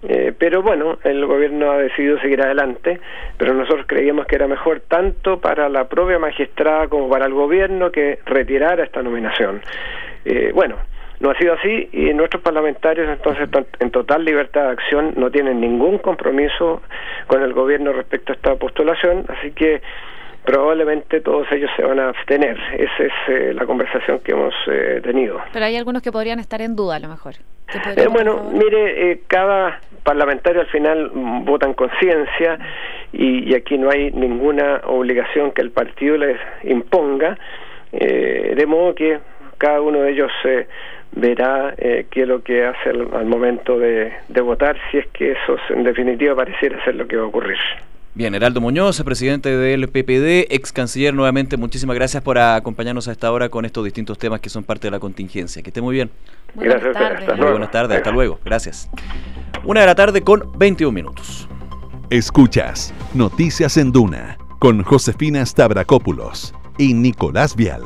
Pero 0.00 0.62
bueno, 0.62 0.98
el 1.04 1.26
gobierno 1.26 1.72
ha 1.72 1.78
decidido 1.78 2.20
seguir 2.20 2.40
adelante, 2.40 3.00
pero 3.37 3.52
nosotros 3.54 3.87
creíamos 3.87 4.26
que 4.26 4.37
era 4.37 4.46
mejor 4.46 4.80
tanto 4.87 5.40
para 5.40 5.68
la 5.68 5.88
propia 5.88 6.18
magistrada 6.18 6.88
como 6.88 7.08
para 7.08 7.26
el 7.26 7.34
gobierno 7.34 7.90
que 7.90 8.20
retirara 8.26 8.84
esta 8.84 9.02
nominación. 9.02 9.61
bueno, 10.54 10.76
no 11.20 11.30
ha 11.30 11.38
sido 11.38 11.54
así 11.54 11.88
y 11.92 12.14
nuestros 12.14 12.42
parlamentarios 12.42 13.08
entonces 13.08 13.44
están 13.44 13.66
en 13.80 13.90
total 13.90 14.24
libertad 14.24 14.66
de 14.66 14.70
acción, 14.70 15.14
no 15.16 15.30
tienen 15.30 15.61
ningún 15.61 15.98
compromiso 15.98 16.82
con 17.26 17.42
el 17.42 17.52
gobierno 17.52 17.92
respecto 17.92 18.32
a 18.32 18.37
esta 18.37 18.54
postulación, 18.54 19.24
así 19.28 19.50
que 19.50 19.80
probablemente 20.48 21.20
todos 21.20 21.46
ellos 21.52 21.70
se 21.76 21.82
van 21.82 22.00
a 22.00 22.08
abstener. 22.08 22.56
Esa 22.72 23.04
es 23.04 23.12
eh, 23.28 23.52
la 23.52 23.66
conversación 23.66 24.20
que 24.20 24.32
hemos 24.32 24.54
eh, 24.66 24.98
tenido. 25.04 25.42
Pero 25.52 25.66
hay 25.66 25.76
algunos 25.76 26.00
que 26.00 26.11
podrían 26.11 26.38
estar 26.38 26.62
en 26.62 26.74
duda 26.74 26.96
a 26.96 27.00
lo 27.00 27.08
mejor. 27.08 27.34
Eh, 27.96 28.06
bueno, 28.11 28.44
mire, 28.50 29.20
cada 29.26 29.78
parlamentario 30.02 30.62
al 30.62 30.68
final 30.68 31.11
vota 31.44 31.66
en 31.66 31.74
conciencia 31.74 32.58
y, 33.12 33.54
aquí 33.54 33.76
no 33.76 33.90
hay 33.90 34.11
ninguna 34.11 34.80
obligación 34.87 35.52
que 35.52 35.61
el 35.61 35.70
partido 35.70 36.16
les 36.16 36.38
imponga, 36.64 37.37
de 37.90 38.64
modo 38.66 38.94
que 38.94 39.18
cada 39.58 39.82
uno 39.82 40.00
de 40.00 40.12
ellos 40.12 40.32
verá 41.12 41.74
qué 41.76 42.22
es 42.22 42.28
lo 42.28 42.42
que 42.42 42.64
hace 42.64 42.88
al, 42.88 43.26
momento 43.26 43.78
de, 43.78 44.14
de 44.28 44.40
votar, 44.40 44.78
si 44.90 44.96
es 44.96 45.06
que 45.08 45.32
eso 45.32 45.58
en 45.68 45.84
definitiva 45.84 46.34
pareciera 46.34 46.82
ser 46.84 46.94
lo 46.94 47.06
que 47.06 47.16
va 47.16 47.24
a 47.24 47.26
ocurrir. 47.26 47.58
Bien, 48.14 48.34
Heraldo 48.34 48.60
Muñoz, 48.60 49.00
presidente 49.02 49.56
del 49.56 49.88
PPD, 49.88 50.52
ex 50.52 50.72
canciller, 50.72 51.14
nuevamente 51.14 51.56
muchísimas 51.56 51.94
gracias 51.94 52.22
por 52.22 52.38
acompañarnos 52.38 53.06
a 53.06 53.12
esta 53.12 53.30
hora 53.30 53.48
con 53.48 53.64
estos 53.64 53.84
distintos 53.84 54.18
temas 54.18 54.40
que 54.40 54.48
son 54.48 54.64
parte 54.64 54.88
de 54.88 54.90
la 54.90 54.98
contingencia. 54.98 55.62
Que 55.62 55.70
esté 55.70 55.80
muy 55.80 55.94
bien. 55.94 56.10
Buenas 56.54 56.82
gracias, 56.82 56.94
tardes. 56.94 57.20
Hasta 57.20 57.34
luego. 57.36 57.50
buenas 57.52 57.70
tardes, 57.70 57.96
hasta 57.96 58.10
luego. 58.10 58.40
Gracias. 58.44 58.90
Una 59.64 59.82
de 59.82 59.86
la 59.86 59.94
tarde 59.94 60.22
con 60.22 60.50
21 60.58 60.92
minutos. 60.92 61.48
Escuchas 62.10 62.92
Noticias 63.14 63.76
en 63.76 63.92
Duna 63.92 64.38
con 64.58 64.82
Josefina 64.82 65.44
Stavrakopoulos 65.44 66.54
y 66.78 66.94
Nicolás 66.94 67.54
Vial. 67.54 67.82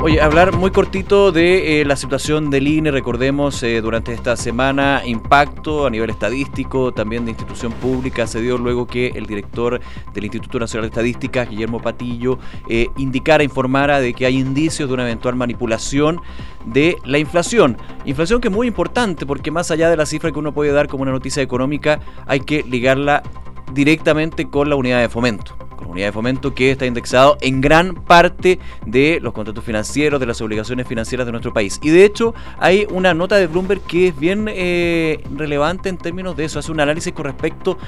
Oye, 0.00 0.20
hablar 0.20 0.54
muy 0.56 0.70
cortito 0.70 1.32
de 1.32 1.80
eh, 1.80 1.84
la 1.84 1.96
situación 1.96 2.50
del 2.50 2.68
INE, 2.68 2.92
recordemos 2.92 3.60
eh, 3.64 3.80
durante 3.80 4.12
esta 4.12 4.36
semana 4.36 5.02
impacto 5.04 5.86
a 5.86 5.90
nivel 5.90 6.08
estadístico, 6.10 6.92
también 6.92 7.24
de 7.24 7.32
institución 7.32 7.72
pública, 7.72 8.28
se 8.28 8.40
dio 8.40 8.58
luego 8.58 8.86
que 8.86 9.08
el 9.08 9.26
director 9.26 9.80
del 10.14 10.24
Instituto 10.24 10.60
Nacional 10.60 10.84
de 10.84 10.90
Estadística, 10.90 11.44
Guillermo 11.46 11.82
Patillo, 11.82 12.38
eh, 12.68 12.86
indicara, 12.96 13.42
informara 13.42 13.98
de 13.98 14.14
que 14.14 14.24
hay 14.24 14.38
indicios 14.38 14.88
de 14.88 14.94
una 14.94 15.02
eventual 15.02 15.34
manipulación 15.34 16.20
de 16.64 16.96
la 17.04 17.18
inflación. 17.18 17.76
Inflación 18.04 18.40
que 18.40 18.46
es 18.48 18.54
muy 18.54 18.68
importante 18.68 19.26
porque 19.26 19.50
más 19.50 19.72
allá 19.72 19.90
de 19.90 19.96
la 19.96 20.06
cifra 20.06 20.30
que 20.30 20.38
uno 20.38 20.54
puede 20.54 20.70
dar 20.70 20.86
como 20.86 21.02
una 21.02 21.12
noticia 21.12 21.42
económica, 21.42 21.98
hay 22.28 22.38
que 22.38 22.62
ligarla 22.62 23.24
directamente 23.72 24.48
con 24.48 24.70
la 24.70 24.76
unidad 24.76 25.00
de 25.00 25.08
fomento 25.08 25.67
con 25.78 25.90
unidad 25.90 26.08
de 26.08 26.12
fomento 26.12 26.54
que 26.54 26.72
está 26.72 26.84
indexado 26.84 27.38
en 27.40 27.60
gran 27.60 27.94
parte 27.94 28.58
de 28.84 29.20
los 29.22 29.32
contratos 29.32 29.64
financieros, 29.64 30.18
de 30.20 30.26
las 30.26 30.40
obligaciones 30.40 30.86
financieras 30.86 31.24
de 31.24 31.32
nuestro 31.32 31.52
país. 31.52 31.78
Y 31.82 31.90
de 31.90 32.04
hecho 32.04 32.34
hay 32.58 32.86
una 32.90 33.14
nota 33.14 33.36
de 33.36 33.46
Bloomberg 33.46 33.80
que 33.82 34.08
es 34.08 34.18
bien 34.18 34.46
eh, 34.48 35.22
relevante 35.36 35.88
en 35.88 35.96
términos 35.96 36.36
de 36.36 36.44
eso, 36.44 36.58
hace 36.58 36.72
un 36.72 36.80
análisis 36.80 37.12
con 37.12 37.24
respecto 37.24 37.78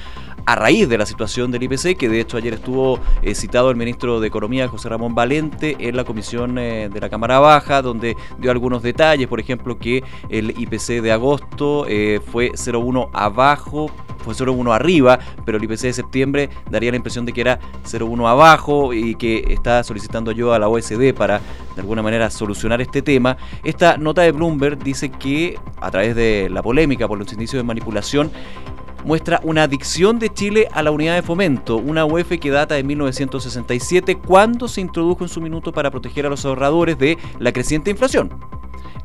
a 0.45 0.55
raíz 0.55 0.89
de 0.89 0.97
la 0.97 1.05
situación 1.05 1.51
del 1.51 1.63
IPC, 1.63 1.97
que 1.97 2.09
de 2.09 2.19
hecho 2.19 2.37
ayer 2.37 2.53
estuvo 2.53 2.99
eh, 3.21 3.35
citado 3.35 3.69
el 3.69 3.75
ministro 3.75 4.19
de 4.19 4.27
Economía, 4.27 4.67
José 4.67 4.89
Ramón 4.89 5.13
Valente, 5.13 5.75
en 5.79 5.95
la 5.95 6.03
comisión 6.03 6.57
eh, 6.57 6.89
de 6.91 6.99
la 6.99 7.09
Cámara 7.09 7.39
Baja, 7.39 7.81
donde 7.81 8.15
dio 8.39 8.49
algunos 8.49 8.81
detalles, 8.81 9.27
por 9.27 9.39
ejemplo, 9.39 9.77
que 9.77 10.03
el 10.29 10.51
IPC 10.57 11.01
de 11.01 11.11
agosto 11.11 11.85
fue 12.31 12.51
0,1 12.53 13.09
abajo 13.13 13.91
fue 14.21 14.33
0,1 14.33 14.73
arriba, 14.73 15.19
pero 15.45 15.57
el 15.57 15.63
IPC 15.63 15.81
de 15.81 15.93
septiembre 15.93 16.49
daría 16.69 16.91
la 16.91 16.97
impresión 16.97 17.25
de 17.25 17.33
que 17.33 17.41
era 17.41 17.59
0,1 17.83 18.29
abajo 18.29 18.93
y 18.93 19.15
que 19.15 19.45
está 19.49 19.83
solicitando 19.83 20.31
ayuda 20.31 20.55
a 20.55 20.59
la 20.59 20.69
OSD 20.69 21.13
para 21.13 21.39
de 21.75 21.81
alguna 21.81 22.01
manera 22.01 22.29
solucionar 22.29 22.81
este 22.81 23.01
tema. 23.01 23.37
Esta 23.63 23.97
nota 23.97 24.21
de 24.21 24.31
Bloomberg 24.31 24.83
dice 24.83 25.09
que 25.09 25.59
a 25.79 25.91
través 25.91 26.15
de 26.15 26.49
la 26.51 26.61
polémica 26.61 27.07
por 27.07 27.17
los 27.17 27.31
indicios 27.31 27.61
de 27.61 27.67
manipulación, 27.67 28.31
muestra 29.05 29.39
una 29.43 29.63
adicción 29.63 30.19
de 30.19 30.29
Chile 30.29 30.67
a 30.71 30.83
la 30.83 30.91
unidad 30.91 31.15
de 31.15 31.21
fomento, 31.21 31.77
una 31.77 32.05
UEF 32.05 32.39
que 32.39 32.49
data 32.49 32.75
de 32.75 32.83
1967, 32.83 34.15
cuando 34.15 34.67
se 34.67 34.81
introdujo 34.81 35.23
en 35.23 35.29
su 35.29 35.41
minuto 35.41 35.71
para 35.71 35.91
proteger 35.91 36.25
a 36.25 36.29
los 36.29 36.45
ahorradores 36.45 36.97
de 36.97 37.17
la 37.39 37.51
creciente 37.51 37.91
inflación. 37.91 38.29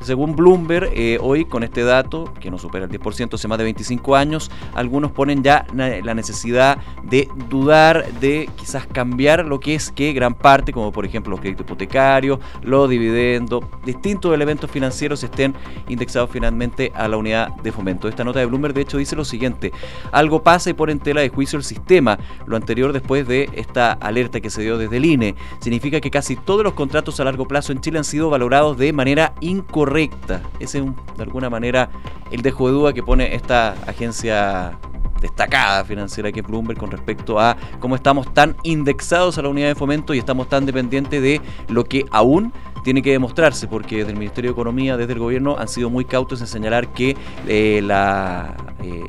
Según 0.00 0.36
Bloomberg, 0.36 0.90
eh, 0.94 1.18
hoy 1.20 1.44
con 1.46 1.62
este 1.62 1.82
dato, 1.82 2.32
que 2.38 2.50
no 2.50 2.58
supera 2.58 2.84
el 2.84 2.90
10% 2.90 3.34
hace 3.34 3.48
más 3.48 3.58
de 3.58 3.64
25 3.64 4.14
años, 4.14 4.50
algunos 4.74 5.10
ponen 5.10 5.42
ya 5.42 5.66
la 5.74 6.14
necesidad 6.14 6.78
de 7.02 7.28
dudar 7.48 8.06
de 8.20 8.48
quizás 8.56 8.86
cambiar 8.86 9.46
lo 9.46 9.58
que 9.58 9.74
es 9.74 9.90
que 9.90 10.12
gran 10.12 10.34
parte, 10.34 10.72
como 10.72 10.92
por 10.92 11.06
ejemplo 11.06 11.30
los 11.30 11.40
créditos 11.40 11.64
hipotecarios, 11.64 12.38
los 12.62 12.88
dividendos, 12.90 13.64
distintos 13.84 14.34
elementos 14.34 14.70
financieros 14.70 15.22
estén 15.24 15.54
indexados 15.88 16.30
finalmente 16.30 16.92
a 16.94 17.08
la 17.08 17.16
unidad 17.16 17.54
de 17.56 17.72
fomento. 17.72 18.08
Esta 18.08 18.22
nota 18.22 18.38
de 18.38 18.46
Bloomberg 18.46 18.74
de 18.74 18.82
hecho 18.82 18.98
dice 18.98 19.16
lo 19.16 19.24
siguiente, 19.24 19.72
algo 20.12 20.42
pasa 20.42 20.70
y 20.70 20.74
pone 20.74 20.92
en 20.92 21.00
tela 21.00 21.22
de 21.22 21.30
juicio 21.30 21.56
el 21.56 21.64
sistema, 21.64 22.18
lo 22.46 22.56
anterior 22.56 22.92
después 22.92 23.26
de 23.26 23.48
esta 23.54 23.92
alerta 23.92 24.40
que 24.40 24.50
se 24.50 24.62
dio 24.62 24.78
desde 24.78 24.98
el 24.98 25.04
INE. 25.04 25.34
Significa 25.60 26.00
que 26.00 26.10
casi 26.10 26.36
todos 26.36 26.62
los 26.62 26.74
contratos 26.74 27.18
a 27.18 27.24
largo 27.24 27.48
plazo 27.48 27.72
en 27.72 27.80
Chile 27.80 27.98
han 27.98 28.04
sido 28.04 28.30
valorados 28.30 28.76
de 28.76 28.92
manera 28.92 29.32
incorrecta 29.40 29.85
correcta. 29.86 30.42
Ese 30.58 30.78
es 30.78 30.84
de 31.16 31.22
alguna 31.22 31.48
manera 31.48 31.88
el 32.32 32.42
dejo 32.42 32.66
de 32.66 32.72
duda 32.72 32.92
que 32.92 33.04
pone 33.04 33.36
esta 33.36 33.74
agencia 33.86 34.76
destacada 35.20 35.84
financiera 35.84 36.32
que 36.32 36.40
es 36.40 36.46
Bloomberg 36.46 36.78
con 36.78 36.90
respecto 36.90 37.38
a 37.38 37.56
cómo 37.78 37.94
estamos 37.94 38.34
tan 38.34 38.56
indexados 38.64 39.38
a 39.38 39.42
la 39.42 39.48
unidad 39.48 39.68
de 39.68 39.74
fomento 39.76 40.12
y 40.12 40.18
estamos 40.18 40.48
tan 40.48 40.66
dependientes 40.66 41.22
de 41.22 41.40
lo 41.68 41.84
que 41.84 42.04
aún 42.10 42.52
tiene 42.86 43.02
que 43.02 43.10
demostrarse, 43.10 43.66
porque 43.66 43.96
desde 43.96 44.12
el 44.12 44.16
Ministerio 44.16 44.50
de 44.50 44.52
Economía, 44.52 44.96
desde 44.96 45.14
el 45.14 45.18
gobierno, 45.18 45.56
han 45.58 45.66
sido 45.66 45.90
muy 45.90 46.04
cautos 46.04 46.40
en 46.40 46.46
señalar 46.46 46.92
que 46.92 47.16
eh, 47.48 47.80
la, 47.82 48.56
eh, 48.80 49.02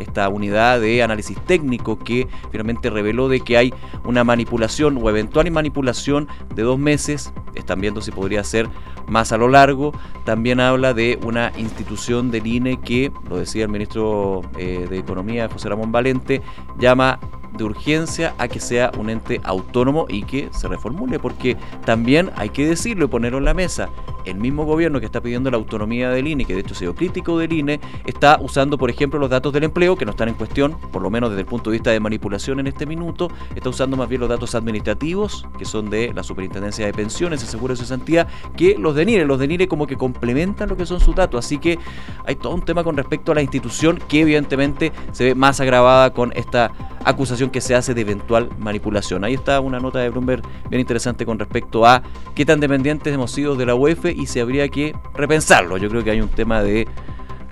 esta 0.00 0.30
unidad 0.30 0.80
de 0.80 1.02
análisis 1.02 1.38
técnico 1.44 1.98
que 1.98 2.26
finalmente 2.50 2.88
reveló 2.88 3.28
de 3.28 3.40
que 3.40 3.58
hay 3.58 3.74
una 4.06 4.24
manipulación 4.24 4.98
o 5.02 5.10
eventual 5.10 5.50
manipulación 5.50 6.26
de 6.54 6.62
dos 6.62 6.78
meses, 6.78 7.34
están 7.54 7.82
viendo 7.82 8.00
si 8.00 8.12
podría 8.12 8.42
ser 8.44 8.66
más 9.06 9.30
a 9.30 9.36
lo 9.36 9.48
largo, 9.48 9.92
también 10.24 10.58
habla 10.58 10.94
de 10.94 11.18
una 11.22 11.52
institución 11.58 12.30
del 12.30 12.46
INE 12.46 12.80
que, 12.80 13.12
lo 13.28 13.36
decía 13.36 13.64
el 13.64 13.68
ministro 13.68 14.40
eh, 14.56 14.86
de 14.88 14.98
Economía, 14.98 15.50
José 15.52 15.68
Ramón 15.68 15.92
Valente, 15.92 16.40
llama 16.78 17.20
de 17.52 17.64
urgencia 17.64 18.34
a 18.38 18.48
que 18.48 18.60
sea 18.60 18.90
un 18.98 19.10
ente 19.10 19.40
autónomo 19.44 20.06
y 20.08 20.22
que 20.22 20.48
se 20.52 20.68
reformule, 20.68 21.18
porque 21.18 21.56
también 21.84 22.30
hay 22.36 22.50
que 22.50 22.66
decirlo 22.66 23.06
y 23.06 23.08
ponerlo 23.08 23.38
en 23.38 23.44
la 23.44 23.54
mesa. 23.54 23.88
El 24.28 24.36
mismo 24.36 24.64
gobierno 24.64 25.00
que 25.00 25.06
está 25.06 25.20
pidiendo 25.20 25.50
la 25.50 25.56
autonomía 25.56 26.10
del 26.10 26.28
INE, 26.28 26.44
que 26.44 26.54
de 26.54 26.60
hecho 26.60 26.74
ha 26.74 26.76
sido 26.76 26.94
crítico 26.94 27.38
del 27.38 27.52
INE, 27.52 27.80
está 28.06 28.38
usando, 28.40 28.76
por 28.76 28.90
ejemplo, 28.90 29.18
los 29.18 29.30
datos 29.30 29.52
del 29.52 29.64
empleo, 29.64 29.96
que 29.96 30.04
no 30.04 30.10
están 30.10 30.28
en 30.28 30.34
cuestión, 30.34 30.76
por 30.92 31.02
lo 31.02 31.10
menos 31.10 31.30
desde 31.30 31.40
el 31.40 31.46
punto 31.46 31.70
de 31.70 31.76
vista 31.76 31.90
de 31.90 32.00
manipulación 32.00 32.60
en 32.60 32.66
este 32.66 32.84
minuto, 32.84 33.30
está 33.54 33.70
usando 33.70 33.96
más 33.96 34.08
bien 34.08 34.20
los 34.20 34.28
datos 34.28 34.54
administrativos, 34.54 35.46
que 35.58 35.64
son 35.64 35.88
de 35.88 36.12
la 36.12 36.22
Superintendencia 36.22 36.84
de 36.84 36.92
Pensiones 36.92 37.42
y 37.42 37.46
Seguro 37.46 37.74
de 37.74 37.80
Cesantía, 37.80 38.26
que 38.56 38.76
los 38.78 38.94
de 38.94 39.06
NIRE. 39.06 39.24
Los 39.24 39.38
de 39.38 39.48
NIRE 39.48 39.68
como 39.68 39.86
que 39.86 39.96
complementan 39.96 40.68
lo 40.68 40.76
que 40.76 40.84
son 40.84 41.00
sus 41.00 41.14
datos, 41.14 41.44
así 41.44 41.58
que 41.58 41.78
hay 42.26 42.36
todo 42.36 42.54
un 42.54 42.62
tema 42.62 42.84
con 42.84 42.96
respecto 42.96 43.32
a 43.32 43.34
la 43.34 43.42
institución 43.42 43.98
que 44.08 44.20
evidentemente 44.20 44.92
se 45.12 45.24
ve 45.24 45.34
más 45.34 45.60
agravada 45.60 46.12
con 46.12 46.32
esta 46.36 46.70
acusación 47.04 47.50
que 47.50 47.60
se 47.60 47.74
hace 47.74 47.94
de 47.94 48.02
eventual 48.02 48.50
manipulación. 48.58 49.24
Ahí 49.24 49.34
está 49.34 49.60
una 49.60 49.80
nota 49.80 49.98
de 50.00 50.10
Bloomberg 50.10 50.42
bien 50.68 50.80
interesante 50.80 51.24
con 51.24 51.38
respecto 51.38 51.86
a 51.86 52.02
qué 52.34 52.44
tan 52.44 52.60
dependientes 52.60 53.12
hemos 53.14 53.30
sido 53.30 53.56
de 53.56 53.66
la 53.66 53.74
UEF 53.74 54.06
y 54.18 54.26
si 54.26 54.40
habría 54.40 54.68
que 54.68 54.94
repensarlo. 55.14 55.76
Yo 55.76 55.88
creo 55.88 56.02
que 56.02 56.10
hay 56.10 56.20
un 56.20 56.28
tema 56.28 56.62
de 56.62 56.88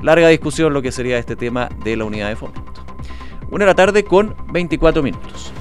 larga 0.03 0.29
discusión 0.29 0.73
lo 0.73 0.83
que 0.83 0.91
sería 0.91 1.17
este 1.17 1.37
tema 1.37 1.69
de 1.85 1.97
la 1.97 2.05
unidad 2.05 2.29
de 2.29 2.37
fomento. 2.37 2.85
Una 3.51 3.65
de 3.65 3.71
la 3.71 3.75
tarde 3.75 4.05
con 4.05 4.35
24 4.49 5.03
minutos. 5.03 5.53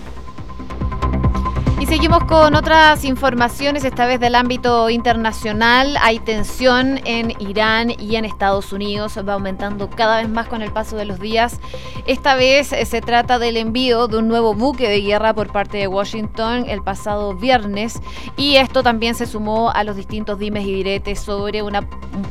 Y 1.77 1.88
seguimos 1.88 2.23
con 2.23 2.55
otras 2.55 3.03
informaciones, 3.03 3.83
esta 3.83 4.05
vez 4.05 4.21
del 4.21 4.35
ámbito 4.35 4.89
internacional. 4.89 5.97
Hay 6.01 6.19
tensión 6.19 7.01
en 7.03 7.33
Irán 7.39 7.91
y 7.99 8.15
en 8.15 8.23
Estados 8.23 8.71
Unidos, 8.71 9.19
va 9.27 9.33
aumentando 9.33 9.89
cada 9.89 10.21
vez 10.21 10.29
más 10.29 10.47
con 10.47 10.61
el 10.61 10.71
paso 10.71 10.95
de 10.95 11.03
los 11.03 11.19
días. 11.19 11.59
Esta 12.07 12.35
vez 12.35 12.71
eh, 12.71 12.85
se 12.85 13.01
trata 13.01 13.39
del 13.39 13.57
envío 13.57 14.07
de 14.07 14.17
un 14.17 14.29
nuevo 14.29 14.53
buque 14.53 14.88
de 14.88 15.01
guerra 15.01 15.33
por 15.33 15.51
parte 15.51 15.77
de 15.77 15.88
Washington 15.88 16.65
el 16.67 16.81
pasado 16.81 17.33
viernes 17.33 17.99
y 18.38 18.55
esto 18.55 18.81
también 18.81 19.15
se 19.15 19.25
sumó 19.25 19.71
a 19.71 19.83
los 19.83 19.97
distintos 19.97 20.39
dimes 20.39 20.65
y 20.65 20.73
diretes 20.73 21.19
sobre 21.19 21.61
un 21.61 21.73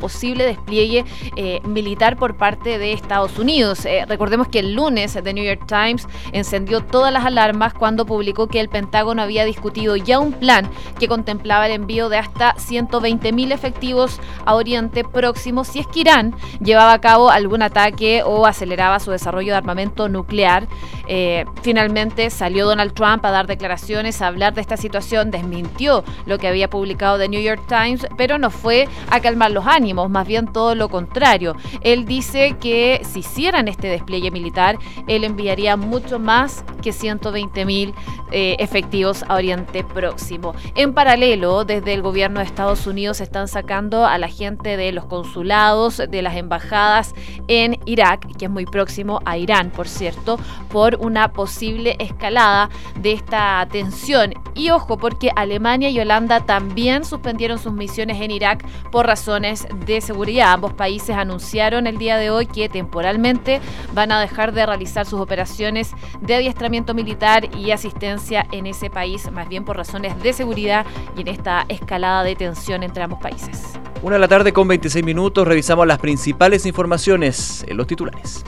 posible 0.00 0.46
despliegue 0.46 1.04
eh, 1.36 1.60
militar 1.64 2.16
por 2.16 2.36
parte 2.36 2.78
de 2.78 2.92
Estados 2.92 3.38
Unidos. 3.38 3.84
Eh, 3.84 4.06
recordemos 4.06 4.48
que 4.48 4.60
el 4.60 4.74
lunes 4.74 5.12
The 5.12 5.34
New 5.34 5.44
York 5.44 5.66
Times 5.66 6.06
encendió 6.32 6.80
todas 6.80 7.12
las 7.12 7.26
alarmas 7.26 7.74
cuando 7.74 8.06
publicó 8.06 8.46
que 8.46 8.60
el 8.60 8.68
Pentágono 8.68 9.22
había 9.22 9.33
discutido 9.42 9.96
ya 9.96 10.20
un 10.20 10.32
plan 10.32 10.70
que 11.00 11.08
contemplaba 11.08 11.66
el 11.66 11.72
envío 11.72 12.08
de 12.08 12.18
hasta 12.18 12.54
120.000 12.54 13.52
efectivos 13.52 14.20
a 14.44 14.54
Oriente 14.54 15.02
Próximo 15.02 15.64
si 15.64 15.80
es 15.80 15.86
que 15.88 16.00
Irán 16.00 16.34
llevaba 16.60 16.92
a 16.92 17.00
cabo 17.00 17.30
algún 17.30 17.62
ataque 17.62 18.22
o 18.24 18.46
aceleraba 18.46 19.00
su 19.00 19.10
desarrollo 19.10 19.52
de 19.52 19.56
armamento 19.56 20.08
nuclear. 20.08 20.68
Eh, 21.08 21.44
finalmente 21.62 22.30
salió 22.30 22.66
Donald 22.66 22.92
Trump 22.94 23.24
a 23.24 23.30
dar 23.30 23.46
declaraciones, 23.46 24.22
a 24.22 24.28
hablar 24.28 24.54
de 24.54 24.60
esta 24.60 24.76
situación, 24.76 25.30
desmintió 25.30 26.04
lo 26.26 26.38
que 26.38 26.48
había 26.48 26.70
publicado 26.70 27.18
The 27.18 27.28
New 27.28 27.42
York 27.42 27.62
Times, 27.68 28.06
pero 28.16 28.38
no 28.38 28.50
fue 28.50 28.88
a 29.10 29.20
calmar 29.20 29.50
los 29.50 29.66
ánimos, 29.66 30.10
más 30.10 30.26
bien 30.26 30.52
todo 30.52 30.74
lo 30.74 30.88
contrario. 30.88 31.56
Él 31.80 32.04
dice 32.04 32.56
que 32.60 33.00
si 33.04 33.20
hicieran 33.20 33.68
este 33.68 33.88
despliegue 33.88 34.30
militar, 34.30 34.78
él 35.06 35.24
enviaría 35.24 35.76
mucho 35.76 36.18
más 36.18 36.64
que 36.82 36.92
120 36.92 37.64
mil 37.64 37.94
eh, 38.30 38.56
efectivos 38.58 39.23
a 39.28 39.34
Oriente 39.34 39.84
Próximo. 39.84 40.54
En 40.74 40.94
paralelo, 40.94 41.64
desde 41.64 41.94
el 41.94 42.02
gobierno 42.02 42.40
de 42.40 42.46
Estados 42.46 42.86
Unidos 42.86 43.20
están 43.20 43.48
sacando 43.48 44.06
a 44.06 44.18
la 44.18 44.28
gente 44.28 44.76
de 44.76 44.92
los 44.92 45.04
consulados, 45.06 45.98
de 46.08 46.22
las 46.22 46.36
embajadas 46.36 47.14
en 47.48 47.78
Irak, 47.84 48.26
que 48.36 48.46
es 48.46 48.50
muy 48.50 48.66
próximo 48.66 49.20
a 49.24 49.38
Irán, 49.38 49.70
por 49.70 49.88
cierto, 49.88 50.38
por 50.68 50.96
una 51.00 51.32
posible 51.32 51.96
escalada 51.98 52.70
de 52.96 53.12
esta 53.12 53.66
tensión. 53.70 54.34
Y 54.54 54.70
ojo, 54.70 54.98
porque 54.98 55.30
Alemania 55.34 55.90
y 55.90 55.98
Holanda 55.98 56.40
también 56.46 57.04
suspendieron 57.04 57.58
sus 57.58 57.72
misiones 57.72 58.20
en 58.20 58.30
Irak 58.30 58.64
por 58.90 59.06
razones 59.06 59.66
de 59.86 60.00
seguridad. 60.00 60.52
Ambos 60.52 60.72
países 60.72 61.16
anunciaron 61.16 61.86
el 61.86 61.98
día 61.98 62.16
de 62.16 62.30
hoy 62.30 62.46
que 62.46 62.68
temporalmente 62.68 63.60
van 63.92 64.12
a 64.12 64.20
dejar 64.20 64.52
de 64.52 64.66
realizar 64.66 65.06
sus 65.06 65.20
operaciones 65.20 65.92
de 66.20 66.36
adiestramiento 66.36 66.94
militar 66.94 67.48
y 67.56 67.70
asistencia 67.70 68.46
en 68.52 68.66
ese 68.66 68.90
país, 68.90 69.13
más 69.32 69.48
bien 69.48 69.64
por 69.64 69.76
razones 69.76 70.20
de 70.22 70.32
seguridad 70.32 70.84
y 71.16 71.22
en 71.22 71.28
esta 71.28 71.64
escalada 71.68 72.24
de 72.24 72.36
tensión 72.36 72.82
entre 72.82 73.02
ambos 73.02 73.20
países. 73.20 73.78
Una 74.02 74.16
de 74.16 74.20
la 74.20 74.28
tarde 74.28 74.52
con 74.52 74.68
26 74.68 75.04
minutos, 75.04 75.46
revisamos 75.46 75.86
las 75.86 75.98
principales 75.98 76.66
informaciones 76.66 77.64
en 77.68 77.76
los 77.76 77.86
titulares. 77.86 78.44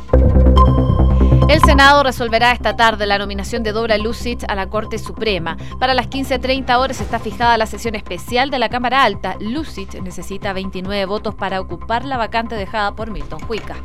El 1.49 1.63
Senado 1.63 2.03
resolverá 2.03 2.51
esta 2.51 2.75
tarde 2.75 3.07
la 3.07 3.19
nominación 3.19 3.63
de 3.63 3.71
Dora 3.71 3.97
Lucic 3.99 4.45
a 4.49 4.57
la 4.57 4.69
Corte 4.69 4.99
Suprema. 4.99 5.57
Para 5.79 5.95
las 5.95 6.11
15.30 6.11 6.77
horas 6.77 7.01
está 7.01 7.21
fijada 7.21 7.57
la 7.57 7.67
sesión 7.67 7.95
especial 7.95 8.51
de 8.51 8.59
la 8.59 8.69
Cámara 8.69 9.05
Alta. 9.05 9.37
Lucic 9.39 9.95
necesita 10.03 10.53
29 10.53 11.07
votos 11.07 11.37
para 11.37 11.61
ocupar 11.61 12.05
la 12.05 12.17
vacante 12.17 12.57
dejada 12.57 12.97
por 12.97 13.13
Milton 13.13 13.41
Huica. 13.49 13.77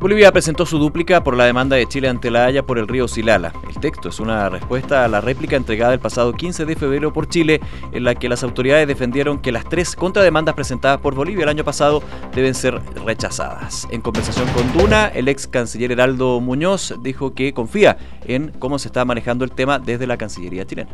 Bolivia 0.00 0.32
presentó 0.32 0.64
su 0.64 0.78
dúplica 0.78 1.22
por 1.22 1.36
la 1.36 1.44
demanda 1.44 1.76
de 1.76 1.86
Chile 1.86 2.08
ante 2.08 2.30
la 2.30 2.46
Haya 2.46 2.62
por 2.62 2.78
el 2.78 2.88
río 2.88 3.06
Silala. 3.06 3.52
El 3.68 3.78
texto 3.80 4.08
es 4.08 4.18
una 4.18 4.48
respuesta 4.48 5.04
a 5.04 5.08
la 5.08 5.20
réplica 5.20 5.56
entregada 5.56 5.92
el 5.92 6.00
pasado 6.00 6.32
15 6.32 6.64
de 6.64 6.74
febrero 6.74 7.12
por 7.12 7.28
Chile, 7.28 7.60
en 7.92 8.04
la 8.04 8.14
que 8.14 8.30
las 8.30 8.42
autoridades 8.42 8.88
defendieron 8.88 9.40
que 9.40 9.52
las 9.52 9.68
tres 9.68 9.94
contrademandas 9.94 10.54
presentadas 10.54 11.00
por 11.00 11.14
Bolivia 11.14 11.42
el 11.42 11.50
año 11.50 11.64
pasado 11.64 12.02
deben 12.34 12.54
ser 12.54 12.80
rechazadas. 13.04 13.86
En 13.90 14.00
conversación 14.00 14.48
con 14.54 14.72
Duna, 14.72 15.08
el 15.08 15.28
ex 15.28 15.46
canciller 15.46 15.92
Heraldo 15.92 16.40
Muñoz 16.40 16.94
dijo 17.02 17.34
que 17.34 17.52
confía 17.52 17.98
en 18.24 18.52
cómo 18.58 18.78
se 18.78 18.88
está 18.88 19.04
manejando 19.04 19.44
el 19.44 19.52
tema 19.52 19.78
desde 19.78 20.06
la 20.06 20.16
Cancillería 20.16 20.64
chilena. 20.64 20.88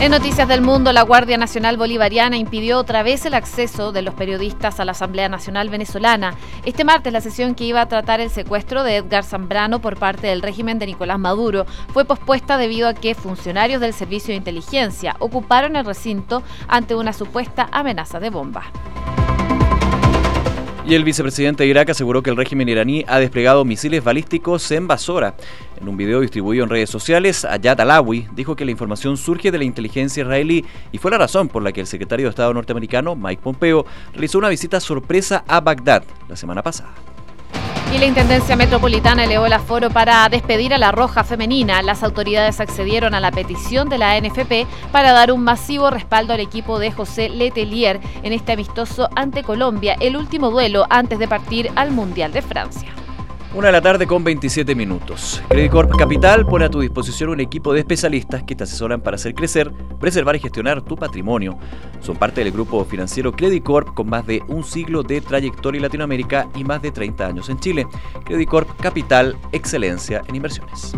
En 0.00 0.10
Noticias 0.10 0.48
del 0.48 0.60
Mundo, 0.60 0.92
la 0.92 1.02
Guardia 1.02 1.38
Nacional 1.38 1.76
Bolivariana 1.76 2.36
impidió 2.36 2.78
otra 2.78 3.02
vez 3.02 3.24
el 3.26 3.34
acceso 3.34 3.92
de 3.92 4.02
los 4.02 4.12
periodistas 4.12 4.78
a 4.80 4.84
la 4.84 4.92
Asamblea 4.92 5.28
Nacional 5.28 5.70
Venezolana. 5.70 6.34
Este 6.64 6.84
martes, 6.84 7.12
la 7.12 7.20
sesión 7.20 7.54
que 7.54 7.64
iba 7.64 7.80
a 7.80 7.88
tratar 7.88 8.20
el 8.20 8.28
secuestro 8.28 8.82
de 8.82 8.96
Edgar 8.96 9.24
Zambrano 9.24 9.80
por 9.80 9.96
parte 9.96 10.26
del 10.26 10.42
régimen 10.42 10.78
de 10.78 10.86
Nicolás 10.86 11.18
Maduro 11.18 11.64
fue 11.92 12.04
pospuesta 12.04 12.58
debido 12.58 12.88
a 12.88 12.94
que 12.94 13.14
funcionarios 13.14 13.80
del 13.80 13.94
Servicio 13.94 14.32
de 14.32 14.36
Inteligencia 14.36 15.16
ocuparon 15.20 15.76
el 15.76 15.86
recinto 15.86 16.42
ante 16.66 16.96
una 16.96 17.12
supuesta 17.12 17.68
amenaza 17.70 18.20
de 18.20 18.30
bomba. 18.30 18.64
Y 20.86 20.94
el 20.94 21.02
vicepresidente 21.02 21.62
de 21.62 21.70
Irak 21.70 21.88
aseguró 21.88 22.22
que 22.22 22.28
el 22.28 22.36
régimen 22.36 22.68
iraní 22.68 23.06
ha 23.08 23.18
desplegado 23.18 23.64
misiles 23.64 24.04
balísticos 24.04 24.70
en 24.70 24.86
Basora. 24.86 25.34
En 25.80 25.88
un 25.88 25.96
video 25.96 26.20
distribuido 26.20 26.64
en 26.64 26.70
redes 26.70 26.88
sociales, 26.88 27.44
Ayat 27.44 27.80
Alawi 27.80 28.28
dijo 28.34 28.54
que 28.54 28.64
la 28.64 28.70
información 28.70 29.16
surge 29.16 29.50
de 29.50 29.58
la 29.58 29.64
inteligencia 29.64 30.22
israelí 30.22 30.64
y 30.92 30.98
fue 30.98 31.10
la 31.10 31.18
razón 31.18 31.48
por 31.48 31.62
la 31.62 31.72
que 31.72 31.80
el 31.80 31.86
secretario 31.86 32.26
de 32.26 32.30
Estado 32.30 32.54
norteamericano, 32.54 33.16
Mike 33.16 33.42
Pompeo, 33.42 33.84
realizó 34.12 34.38
una 34.38 34.48
visita 34.48 34.78
sorpresa 34.80 35.44
a 35.48 35.60
Bagdad 35.60 36.04
la 36.28 36.36
semana 36.36 36.62
pasada. 36.62 36.94
Y 37.92 37.98
la 37.98 38.06
Intendencia 38.06 38.56
Metropolitana 38.56 39.24
elevó 39.24 39.46
el 39.46 39.52
aforo 39.52 39.88
para 39.88 40.28
despedir 40.28 40.74
a 40.74 40.78
la 40.78 40.90
Roja 40.90 41.22
Femenina. 41.22 41.80
Las 41.82 42.02
autoridades 42.02 42.58
accedieron 42.58 43.14
a 43.14 43.20
la 43.20 43.30
petición 43.30 43.88
de 43.88 43.98
la 43.98 44.20
NFP 44.20 44.66
para 44.90 45.12
dar 45.12 45.30
un 45.30 45.44
masivo 45.44 45.90
respaldo 45.90 46.32
al 46.32 46.40
equipo 46.40 46.80
de 46.80 46.90
José 46.90 47.28
Letelier 47.28 48.00
en 48.24 48.32
este 48.32 48.52
amistoso 48.52 49.08
ante 49.14 49.44
Colombia, 49.44 49.96
el 50.00 50.16
último 50.16 50.50
duelo 50.50 50.86
antes 50.90 51.20
de 51.20 51.28
partir 51.28 51.70
al 51.76 51.92
Mundial 51.92 52.32
de 52.32 52.42
Francia. 52.42 53.03
Una 53.54 53.68
de 53.68 53.72
la 53.72 53.80
tarde 53.80 54.08
con 54.08 54.24
27 54.24 54.74
minutos. 54.74 55.40
Credit 55.48 55.70
Corp 55.70 55.96
Capital 55.96 56.44
pone 56.44 56.64
a 56.64 56.68
tu 56.68 56.80
disposición 56.80 57.30
un 57.30 57.38
equipo 57.38 57.72
de 57.72 57.78
especialistas 57.78 58.42
que 58.42 58.56
te 58.56 58.64
asesoran 58.64 59.00
para 59.00 59.14
hacer 59.14 59.32
crecer, 59.32 59.70
preservar 60.00 60.34
y 60.34 60.40
gestionar 60.40 60.82
tu 60.82 60.96
patrimonio. 60.96 61.56
Son 62.00 62.16
parte 62.16 62.42
del 62.42 62.52
grupo 62.52 62.84
financiero 62.84 63.30
Credit 63.30 63.62
Corp 63.62 63.94
con 63.94 64.08
más 64.08 64.26
de 64.26 64.42
un 64.48 64.64
siglo 64.64 65.04
de 65.04 65.20
trayectoria 65.20 65.78
en 65.78 65.82
Latinoamérica 65.82 66.48
y 66.56 66.64
más 66.64 66.82
de 66.82 66.90
30 66.90 67.26
años 67.28 67.48
en 67.48 67.60
Chile. 67.60 67.86
Credit 68.24 68.48
Corp 68.48 68.68
Capital, 68.80 69.36
excelencia 69.52 70.22
en 70.26 70.34
inversiones. 70.34 70.96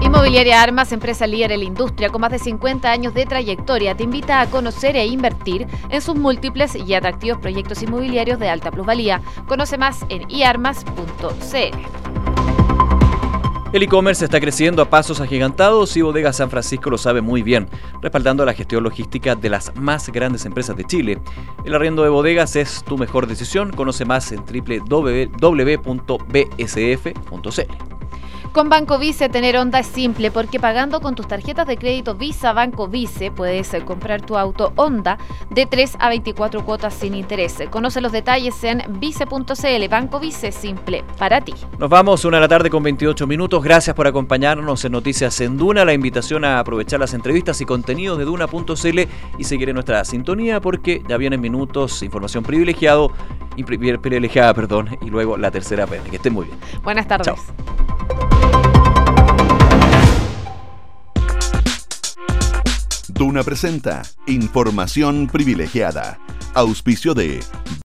Inmobiliaria 0.00 0.62
Armas, 0.62 0.92
empresa 0.92 1.26
líder 1.26 1.52
en 1.52 1.60
la 1.60 1.66
industria 1.66 2.08
con 2.08 2.22
más 2.22 2.30
de 2.30 2.38
50 2.38 2.90
años 2.90 3.12
de 3.12 3.26
trayectoria, 3.26 3.96
te 3.96 4.04
invita 4.04 4.40
a 4.40 4.46
conocer 4.46 4.96
e 4.96 5.06
invertir 5.06 5.66
en 5.90 6.00
sus 6.00 6.14
múltiples 6.14 6.74
y 6.74 6.94
atractivos 6.94 7.38
proyectos 7.38 7.82
inmobiliarios 7.82 8.38
de 8.38 8.48
alta 8.48 8.70
plusvalía. 8.70 9.20
Conoce 9.46 9.76
más 9.76 10.06
en 10.08 10.28
iarmas.cl. 10.30 11.79
El 13.72 13.84
e-commerce 13.84 14.24
está 14.24 14.40
creciendo 14.40 14.82
a 14.82 14.90
pasos 14.90 15.20
agigantados 15.20 15.96
y 15.96 16.02
Bodega 16.02 16.32
San 16.32 16.50
Francisco 16.50 16.90
lo 16.90 16.98
sabe 16.98 17.20
muy 17.20 17.44
bien, 17.44 17.68
respaldando 18.02 18.44
la 18.44 18.52
gestión 18.52 18.82
logística 18.82 19.36
de 19.36 19.48
las 19.48 19.72
más 19.76 20.08
grandes 20.08 20.44
empresas 20.44 20.76
de 20.76 20.82
Chile. 20.82 21.20
El 21.64 21.76
arriendo 21.76 22.02
de 22.02 22.08
bodegas 22.08 22.56
es 22.56 22.82
tu 22.82 22.98
mejor 22.98 23.28
decisión. 23.28 23.70
Conoce 23.70 24.04
más 24.04 24.32
en 24.32 24.40
www.bsf.cl. 24.44 25.40
Con 28.52 28.68
Banco 28.68 28.98
Vice 28.98 29.28
tener 29.28 29.56
onda 29.56 29.78
es 29.78 29.86
simple 29.86 30.32
porque 30.32 30.58
pagando 30.58 31.00
con 31.00 31.14
tus 31.14 31.28
tarjetas 31.28 31.68
de 31.68 31.76
crédito 31.76 32.16
Visa 32.16 32.52
Banco 32.52 32.88
Vice 32.88 33.30
puedes 33.30 33.72
eh, 33.74 33.82
comprar 33.84 34.22
tu 34.22 34.36
auto 34.36 34.72
Honda 34.74 35.18
de 35.50 35.66
3 35.66 35.96
a 36.00 36.08
24 36.08 36.64
cuotas 36.64 36.94
sin 36.94 37.14
interés. 37.14 37.58
Conoce 37.70 38.00
los 38.00 38.10
detalles 38.10 38.64
en 38.64 38.82
vice.cl. 38.98 39.88
Banco 39.88 40.18
Vice 40.18 40.50
simple 40.50 41.04
para 41.16 41.40
ti. 41.40 41.54
Nos 41.78 41.88
vamos 41.88 42.24
una 42.24 42.38
de 42.38 42.40
la 42.40 42.48
tarde 42.48 42.70
con 42.70 42.82
28 42.82 43.24
minutos. 43.28 43.62
Gracias 43.62 43.94
por 43.94 44.08
acompañarnos 44.08 44.84
en 44.84 44.92
Noticias 44.92 45.40
en 45.40 45.56
Duna. 45.56 45.84
La 45.84 45.92
invitación 45.92 46.44
a 46.44 46.58
aprovechar 46.58 46.98
las 46.98 47.14
entrevistas 47.14 47.60
y 47.60 47.64
contenidos 47.64 48.18
de 48.18 48.24
Duna.cl 48.24 49.00
y 49.38 49.44
seguir 49.44 49.68
en 49.68 49.74
nuestra 49.74 50.04
sintonía 50.04 50.60
porque 50.60 51.04
ya 51.08 51.16
vienen 51.18 51.40
minutos, 51.40 52.02
información 52.02 52.42
privilegiado, 52.42 53.12
privilegiada, 53.54 54.52
perdón, 54.54 54.98
y 55.00 55.08
luego 55.08 55.36
la 55.36 55.52
tercera 55.52 55.86
PM. 55.86 56.10
Que 56.10 56.16
estén 56.16 56.32
muy 56.32 56.46
bien. 56.46 56.58
Buenas 56.82 57.06
tardes. 57.06 57.26
Chao. 57.26 58.09
Duna 63.20 63.42
presenta 63.42 64.00
Información 64.26 65.26
privilegiada. 65.26 66.18
Auspicio 66.54 67.12
de 67.12 67.40